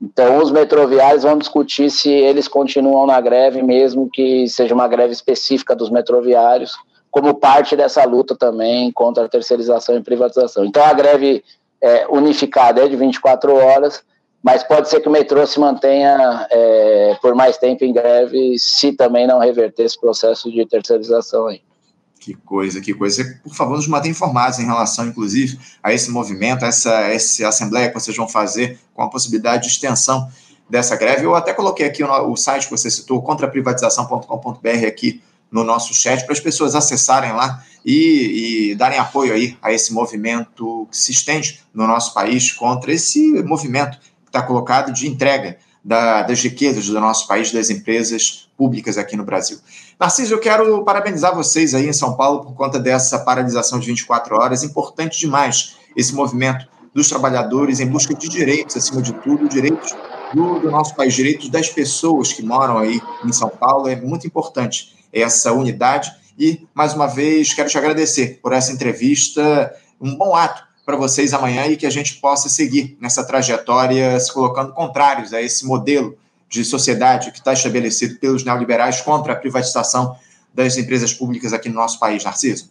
Então, 0.00 0.38
os 0.38 0.52
metroviários 0.52 1.24
vão 1.24 1.36
discutir 1.36 1.90
se 1.90 2.08
eles 2.08 2.46
continuam 2.46 3.06
na 3.06 3.20
greve, 3.20 3.60
mesmo 3.60 4.08
que 4.08 4.46
seja 4.46 4.72
uma 4.72 4.86
greve 4.86 5.12
específica 5.12 5.74
dos 5.74 5.90
metroviários, 5.90 6.76
como 7.10 7.34
parte 7.34 7.74
dessa 7.74 8.04
luta 8.04 8.36
também 8.36 8.92
contra 8.92 9.24
a 9.24 9.28
terceirização 9.28 9.96
e 9.96 10.00
privatização. 10.02 10.64
Então, 10.64 10.84
a 10.84 10.92
greve 10.92 11.42
é, 11.80 12.06
unificada 12.08 12.84
é 12.84 12.88
de 12.88 12.94
24 12.94 13.52
horas, 13.52 14.04
mas 14.42 14.62
pode 14.64 14.88
ser 14.88 15.00
que 15.00 15.08
o 15.08 15.12
metrô 15.12 15.46
se 15.46 15.60
mantenha 15.60 16.46
é, 16.50 17.16
por 17.22 17.34
mais 17.34 17.56
tempo 17.56 17.84
em 17.84 17.92
greve, 17.92 18.58
se 18.58 18.92
também 18.92 19.26
não 19.26 19.38
reverter 19.38 19.84
esse 19.84 20.00
processo 20.00 20.50
de 20.50 20.66
terceirização 20.66 21.46
aí. 21.46 21.62
Que 22.18 22.34
coisa, 22.34 22.80
que 22.80 22.94
coisa. 22.94 23.40
Por 23.42 23.54
favor, 23.54 23.76
nos 23.76 23.86
mantenha 23.88 24.12
informados 24.12 24.58
em 24.58 24.64
relação, 24.64 25.06
inclusive, 25.06 25.58
a 25.82 25.92
esse 25.92 26.10
movimento, 26.10 26.64
a 26.64 26.68
essa, 26.68 26.92
essa 27.08 27.48
assembleia 27.48 27.88
que 27.88 27.94
vocês 27.94 28.16
vão 28.16 28.28
fazer 28.28 28.78
com 28.94 29.02
a 29.02 29.10
possibilidade 29.10 29.64
de 29.64 29.68
extensão 29.70 30.28
dessa 30.68 30.96
greve. 30.96 31.24
Eu 31.24 31.34
até 31.34 31.52
coloquei 31.52 31.86
aqui 31.86 32.02
o, 32.02 32.30
o 32.30 32.36
site 32.36 32.64
que 32.64 32.70
você 32.70 32.90
citou, 32.90 33.22
contraprivatização.com.br, 33.22 34.86
aqui 34.86 35.20
no 35.50 35.64
nosso 35.64 35.92
chat, 35.92 36.24
para 36.24 36.32
as 36.32 36.40
pessoas 36.40 36.74
acessarem 36.74 37.32
lá 37.32 37.62
e, 37.84 38.70
e, 38.70 38.74
darem 38.74 38.98
apoio 38.98 39.34
aí 39.34 39.56
a 39.60 39.72
esse 39.72 39.92
movimento 39.92 40.86
que 40.90 40.96
se 40.96 41.12
estende 41.12 41.60
no 41.74 41.86
nosso 41.86 42.14
país 42.14 42.52
contra 42.52 42.92
esse 42.92 43.42
movimento 43.42 43.98
está 44.32 44.42
colocado 44.42 44.92
de 44.92 45.06
entrega 45.06 45.58
da, 45.84 46.22
das 46.22 46.42
riquezas 46.42 46.86
do 46.86 46.98
nosso 46.98 47.28
país, 47.28 47.52
das 47.52 47.68
empresas 47.68 48.48
públicas 48.56 48.96
aqui 48.96 49.16
no 49.16 49.24
Brasil. 49.24 49.58
Narciso, 50.00 50.34
eu 50.34 50.38
quero 50.38 50.82
parabenizar 50.84 51.34
vocês 51.34 51.74
aí 51.74 51.86
em 51.86 51.92
São 51.92 52.16
Paulo 52.16 52.44
por 52.44 52.54
conta 52.54 52.78
dessa 52.78 53.18
paralisação 53.18 53.78
de 53.78 53.86
24 53.88 54.36
horas. 54.36 54.62
Importante 54.62 55.18
demais 55.18 55.76
esse 55.94 56.14
movimento 56.14 56.66
dos 56.94 57.08
trabalhadores 57.08 57.80
em 57.80 57.86
busca 57.86 58.14
de 58.14 58.28
direitos, 58.28 58.76
acima 58.76 59.02
de 59.02 59.12
tudo, 59.14 59.48
direitos 59.48 59.94
do, 60.32 60.60
do 60.60 60.70
nosso 60.70 60.94
país, 60.94 61.14
direitos 61.14 61.48
das 61.48 61.68
pessoas 61.68 62.32
que 62.32 62.42
moram 62.42 62.78
aí 62.78 63.00
em 63.24 63.32
São 63.32 63.48
Paulo. 63.48 63.88
É 63.88 63.96
muito 63.96 64.26
importante 64.26 64.94
essa 65.12 65.52
unidade. 65.52 66.10
E, 66.38 66.66
mais 66.74 66.94
uma 66.94 67.06
vez, 67.06 67.52
quero 67.52 67.68
te 67.68 67.76
agradecer 67.76 68.38
por 68.42 68.52
essa 68.52 68.72
entrevista. 68.72 69.74
Um 70.00 70.16
bom 70.16 70.34
ato 70.34 70.71
para 70.84 70.96
vocês 70.96 71.32
amanhã 71.32 71.66
e 71.66 71.76
que 71.76 71.86
a 71.86 71.90
gente 71.90 72.14
possa 72.20 72.48
seguir 72.48 72.96
nessa 73.00 73.24
trajetória 73.24 74.18
se 74.18 74.32
colocando 74.32 74.72
contrários 74.72 75.32
a 75.32 75.40
esse 75.40 75.66
modelo 75.66 76.16
de 76.48 76.64
sociedade 76.64 77.30
que 77.30 77.38
está 77.38 77.52
estabelecido 77.52 78.18
pelos 78.18 78.44
neoliberais 78.44 79.00
contra 79.00 79.32
a 79.32 79.36
privatização 79.36 80.16
das 80.52 80.76
empresas 80.76 81.12
públicas 81.14 81.52
aqui 81.52 81.68
no 81.68 81.76
nosso 81.76 81.98
país, 81.98 82.24
Narciso. 82.24 82.70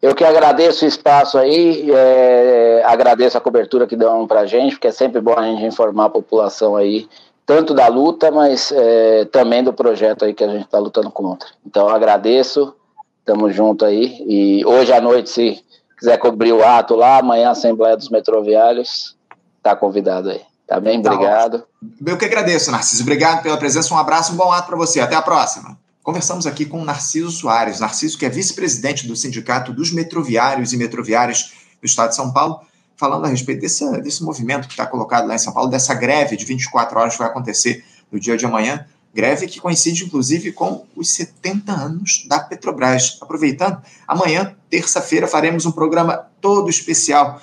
Eu 0.00 0.14
que 0.14 0.24
agradeço 0.24 0.84
o 0.84 0.88
espaço 0.88 1.38
aí, 1.38 1.88
é, 1.90 2.82
agradeço 2.84 3.38
a 3.38 3.40
cobertura 3.40 3.86
que 3.86 3.96
dão 3.96 4.26
para 4.26 4.40
a 4.40 4.46
gente, 4.46 4.72
porque 4.72 4.88
é 4.88 4.92
sempre 4.92 5.20
bom 5.20 5.34
a 5.36 5.42
gente 5.44 5.64
informar 5.64 6.06
a 6.06 6.10
população 6.10 6.76
aí, 6.76 7.08
tanto 7.46 7.72
da 7.72 7.86
luta, 7.88 8.30
mas 8.30 8.72
é, 8.72 9.24
também 9.26 9.62
do 9.62 9.72
projeto 9.72 10.24
aí 10.24 10.34
que 10.34 10.42
a 10.42 10.48
gente 10.48 10.64
está 10.64 10.78
lutando 10.78 11.10
contra. 11.10 11.48
Então, 11.64 11.88
agradeço, 11.88 12.74
estamos 13.20 13.54
junto 13.54 13.84
aí, 13.84 14.24
e 14.26 14.66
hoje 14.66 14.92
à 14.92 15.00
noite, 15.00 15.30
se 15.30 15.64
quiser 16.02 16.18
cobrir 16.18 16.52
o 16.52 16.64
ato 16.64 16.96
lá, 16.96 17.18
amanhã 17.18 17.50
Assembleia 17.50 17.96
dos 17.96 18.08
Metroviários, 18.08 19.16
está 19.58 19.76
convidado 19.76 20.30
aí. 20.30 20.40
Tá 20.66 20.80
bem? 20.80 21.00
Tá 21.00 21.12
Obrigado. 21.12 21.64
Eu 22.04 22.18
que 22.18 22.24
agradeço, 22.24 22.72
Narciso. 22.72 23.02
Obrigado 23.02 23.42
pela 23.42 23.56
presença. 23.56 23.94
Um 23.94 23.98
abraço, 23.98 24.32
um 24.32 24.36
bom 24.36 24.50
ato 24.50 24.66
para 24.66 24.76
você. 24.76 25.00
Até 25.00 25.14
a 25.14 25.22
próxima. 25.22 25.78
Conversamos 26.02 26.46
aqui 26.46 26.64
com 26.64 26.84
Narciso 26.84 27.30
Soares. 27.30 27.78
Narciso, 27.78 28.18
que 28.18 28.26
é 28.26 28.28
vice-presidente 28.28 29.06
do 29.06 29.14
Sindicato 29.14 29.72
dos 29.72 29.92
Metroviários 29.92 30.72
e 30.72 30.76
Metroviárias 30.76 31.52
do 31.80 31.86
Estado 31.86 32.08
de 32.08 32.16
São 32.16 32.32
Paulo, 32.32 32.60
falando 32.96 33.26
a 33.26 33.28
respeito 33.28 33.60
desse, 33.60 33.88
desse 34.00 34.24
movimento 34.24 34.66
que 34.66 34.72
está 34.72 34.86
colocado 34.86 35.28
lá 35.28 35.36
em 35.36 35.38
São 35.38 35.52
Paulo, 35.52 35.70
dessa 35.70 35.94
greve 35.94 36.36
de 36.36 36.44
24 36.44 36.98
horas 36.98 37.12
que 37.12 37.18
vai 37.20 37.28
acontecer 37.28 37.84
no 38.10 38.18
dia 38.18 38.36
de 38.36 38.44
amanhã. 38.44 38.86
Greve 39.14 39.46
que 39.46 39.60
coincide, 39.60 40.04
inclusive, 40.04 40.52
com 40.52 40.86
os 40.96 41.10
70 41.10 41.72
anos 41.72 42.24
da 42.26 42.40
Petrobras. 42.40 43.18
Aproveitando, 43.20 43.82
amanhã, 44.08 44.56
terça-feira, 44.70 45.26
faremos 45.26 45.66
um 45.66 45.72
programa 45.72 46.28
todo 46.40 46.70
especial 46.70 47.40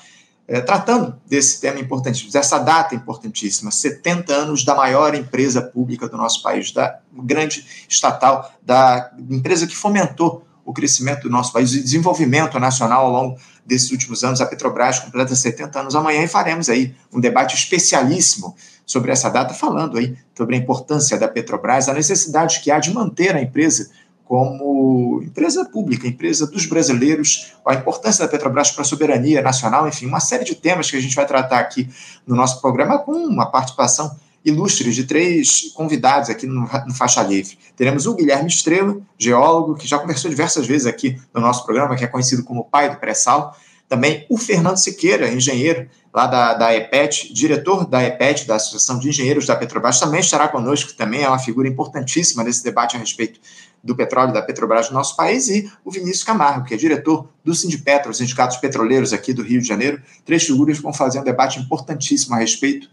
é, 0.50 0.60
tratando 0.62 1.16
desse 1.28 1.62
tema 1.62 1.80
importantíssimo, 1.80 2.32
dessa 2.32 2.58
data 2.58 2.96
importantíssima, 2.96 3.70
70 3.70 4.34
anos 4.34 4.66
da 4.66 4.74
maior 4.74 5.14
empresa 5.14 5.62
pública 5.62 6.10
do 6.10 6.18
nosso 6.18 6.42
país, 6.42 6.72
da 6.72 7.00
grande 7.14 7.64
estatal, 7.88 8.52
da 8.60 9.12
empresa 9.30 9.68
que 9.68 9.76
fomentou 9.76 10.44
o 10.66 10.74
crescimento 10.74 11.24
do 11.24 11.30
nosso 11.30 11.54
país, 11.54 11.72
o 11.72 11.84
desenvolvimento 11.84 12.60
nacional 12.60 13.06
ao 13.06 13.12
longo 13.12 13.40
desses 13.64 13.92
últimos 13.92 14.24
anos. 14.24 14.42
A 14.42 14.46
Petrobras 14.48 14.98
completa 14.98 15.36
70 15.36 15.80
anos 15.80 15.96
amanhã 15.96 16.24
e 16.24 16.28
faremos 16.28 16.68
aí 16.68 16.96
um 17.14 17.20
debate 17.20 17.56
especialíssimo 17.56 18.56
sobre 18.90 19.12
essa 19.12 19.30
data, 19.30 19.54
falando 19.54 20.00
aí 20.00 20.18
sobre 20.36 20.56
a 20.56 20.58
importância 20.58 21.16
da 21.16 21.28
Petrobras, 21.28 21.88
a 21.88 21.94
necessidade 21.94 22.60
que 22.60 22.72
há 22.72 22.80
de 22.80 22.92
manter 22.92 23.36
a 23.36 23.42
empresa 23.42 23.92
como 24.26 25.22
empresa 25.24 25.64
pública, 25.66 26.08
empresa 26.08 26.48
dos 26.48 26.66
brasileiros, 26.66 27.54
a 27.64 27.76
importância 27.76 28.26
da 28.26 28.32
Petrobras 28.32 28.72
para 28.72 28.82
a 28.82 28.86
soberania 28.86 29.44
nacional, 29.44 29.88
enfim, 29.88 30.08
uma 30.08 30.20
série 30.20 30.44
de 30.44 30.56
temas 30.56 30.90
que 30.90 30.98
a 30.98 31.00
gente 31.00 31.16
vai 31.16 31.26
tratar 31.28 31.60
aqui 31.60 31.88
no 32.26 32.36
nosso 32.36 32.60
programa 32.62 32.98
com 32.98 33.12
uma 33.12 33.46
participação 33.46 34.18
ilustres 34.44 34.96
de 34.96 35.04
três 35.04 35.72
convidados 35.76 36.32
aqui 36.32 36.48
no, 36.48 36.62
no, 36.62 36.94
Faixa 36.96 37.22
Livre. 37.22 37.60
Teremos 37.76 38.08
o 38.08 38.16
Guilherme 38.16 38.50
Estrela, 38.50 38.98
geólogo, 39.20 39.76
que 39.76 39.88
já 39.88 40.00
conversou 40.00 40.32
diversas 40.32 40.66
vezes 40.66 40.88
aqui 40.88 41.20
no 41.32 41.42
nosso 41.42 41.64
programa, 41.64 41.96
que 41.96 42.04
é 42.04 42.08
conhecido 42.08 42.44
como 42.44 42.64
pai 42.64 42.90
do 42.90 42.98
pré-sal. 42.98 43.56
Também 43.88 44.26
o 44.30 44.38
Fernando 44.38 44.78
Siqueira, 44.78 45.32
engenheiro 45.32 45.88
lá 46.14 46.28
da, 46.28 46.54
da 46.54 46.76
EPET, 46.76 47.34
diretor 47.34 47.86
da 47.86 48.04
EPET, 48.04 48.48
da 48.48 48.56
Associação 48.56 49.00
de 49.00 49.10
Engenheiros 49.10 49.46
da 49.46 49.56
Petrobras, 49.56 50.00
também 50.00 50.20
estará 50.20 50.48
conosco, 50.48 50.94
também 50.94 51.24
é 51.24 51.28
uma 51.28 51.40
figura 51.40 51.68
importantíssima 51.68 52.44
nesse 52.44 52.64
debate 52.64 52.96
a 52.96 53.00
respeito 53.00 53.40
do 53.84 53.96
petróleo 53.96 54.34
da 54.34 54.42
Petrobras 54.42 54.90
no 54.90 54.96
nosso 54.96 55.16
país, 55.16 55.48
e 55.48 55.72
o 55.86 55.92
Vinícius 55.92 56.24
Camargo, 56.24 56.66
que 56.66 56.74
é 56.74 56.78
diretor 56.78 57.30
do 57.44 57.54
Sindipetro, 57.54 58.12
os 58.12 58.18
sindicatos 58.18 58.58
petroleiros 58.58 59.14
aqui 59.14 59.34
do 59.34 59.42
Rio 59.42 59.62
de 59.62 59.68
Janeiro. 59.68 60.02
Três 60.26 60.44
figuras 60.44 60.78
que 60.78 60.84
vão 60.84 60.94
fazer 60.94 61.20
um 61.20 61.24
debate 61.24 61.60
importantíssimo 61.60 62.36
a 62.36 62.40
respeito 62.40 62.90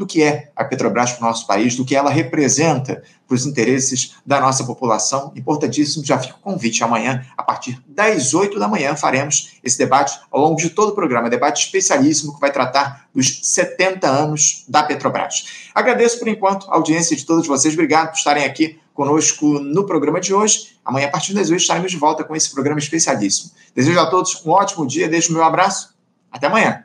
do 0.00 0.06
que 0.06 0.22
é 0.22 0.50
a 0.56 0.64
Petrobras 0.64 1.12
para 1.12 1.26
o 1.26 1.28
nosso 1.28 1.46
país, 1.46 1.76
do 1.76 1.84
que 1.84 1.94
ela 1.94 2.08
representa 2.08 3.02
para 3.28 3.34
os 3.34 3.44
interesses 3.44 4.16
da 4.24 4.40
nossa 4.40 4.64
população. 4.64 5.30
Importantíssimo, 5.36 6.02
já 6.02 6.18
fica 6.18 6.34
o 6.34 6.38
convite 6.38 6.82
amanhã, 6.82 7.22
a 7.36 7.42
partir 7.42 7.78
das 7.86 8.32
8 8.32 8.58
da 8.58 8.66
manhã, 8.66 8.96
faremos 8.96 9.58
esse 9.62 9.76
debate 9.76 10.18
ao 10.30 10.40
longo 10.40 10.56
de 10.56 10.70
todo 10.70 10.88
o 10.88 10.94
programa, 10.94 11.28
debate 11.28 11.66
especialíssimo 11.66 12.34
que 12.34 12.40
vai 12.40 12.50
tratar 12.50 13.08
dos 13.14 13.40
70 13.42 14.08
anos 14.08 14.64
da 14.66 14.82
Petrobras. 14.82 15.68
Agradeço 15.74 16.18
por 16.18 16.28
enquanto 16.28 16.70
a 16.70 16.74
audiência 16.76 17.14
de 17.14 17.26
todos 17.26 17.46
vocês, 17.46 17.74
obrigado 17.74 18.12
por 18.12 18.16
estarem 18.16 18.44
aqui 18.44 18.80
conosco 18.94 19.60
no 19.60 19.84
programa 19.84 20.18
de 20.18 20.32
hoje. 20.32 20.76
Amanhã, 20.82 21.08
a 21.08 21.10
partir 21.10 21.34
das 21.34 21.50
8, 21.50 21.60
estaremos 21.60 21.90
de 21.90 21.98
volta 21.98 22.24
com 22.24 22.34
esse 22.34 22.50
programa 22.50 22.78
especialíssimo. 22.78 23.50
Desejo 23.74 24.00
a 24.00 24.06
todos 24.06 24.42
um 24.46 24.50
ótimo 24.50 24.86
dia, 24.86 25.08
deixo 25.08 25.30
o 25.30 25.34
meu 25.34 25.44
abraço. 25.44 25.94
Até 26.32 26.46
amanhã. 26.46 26.84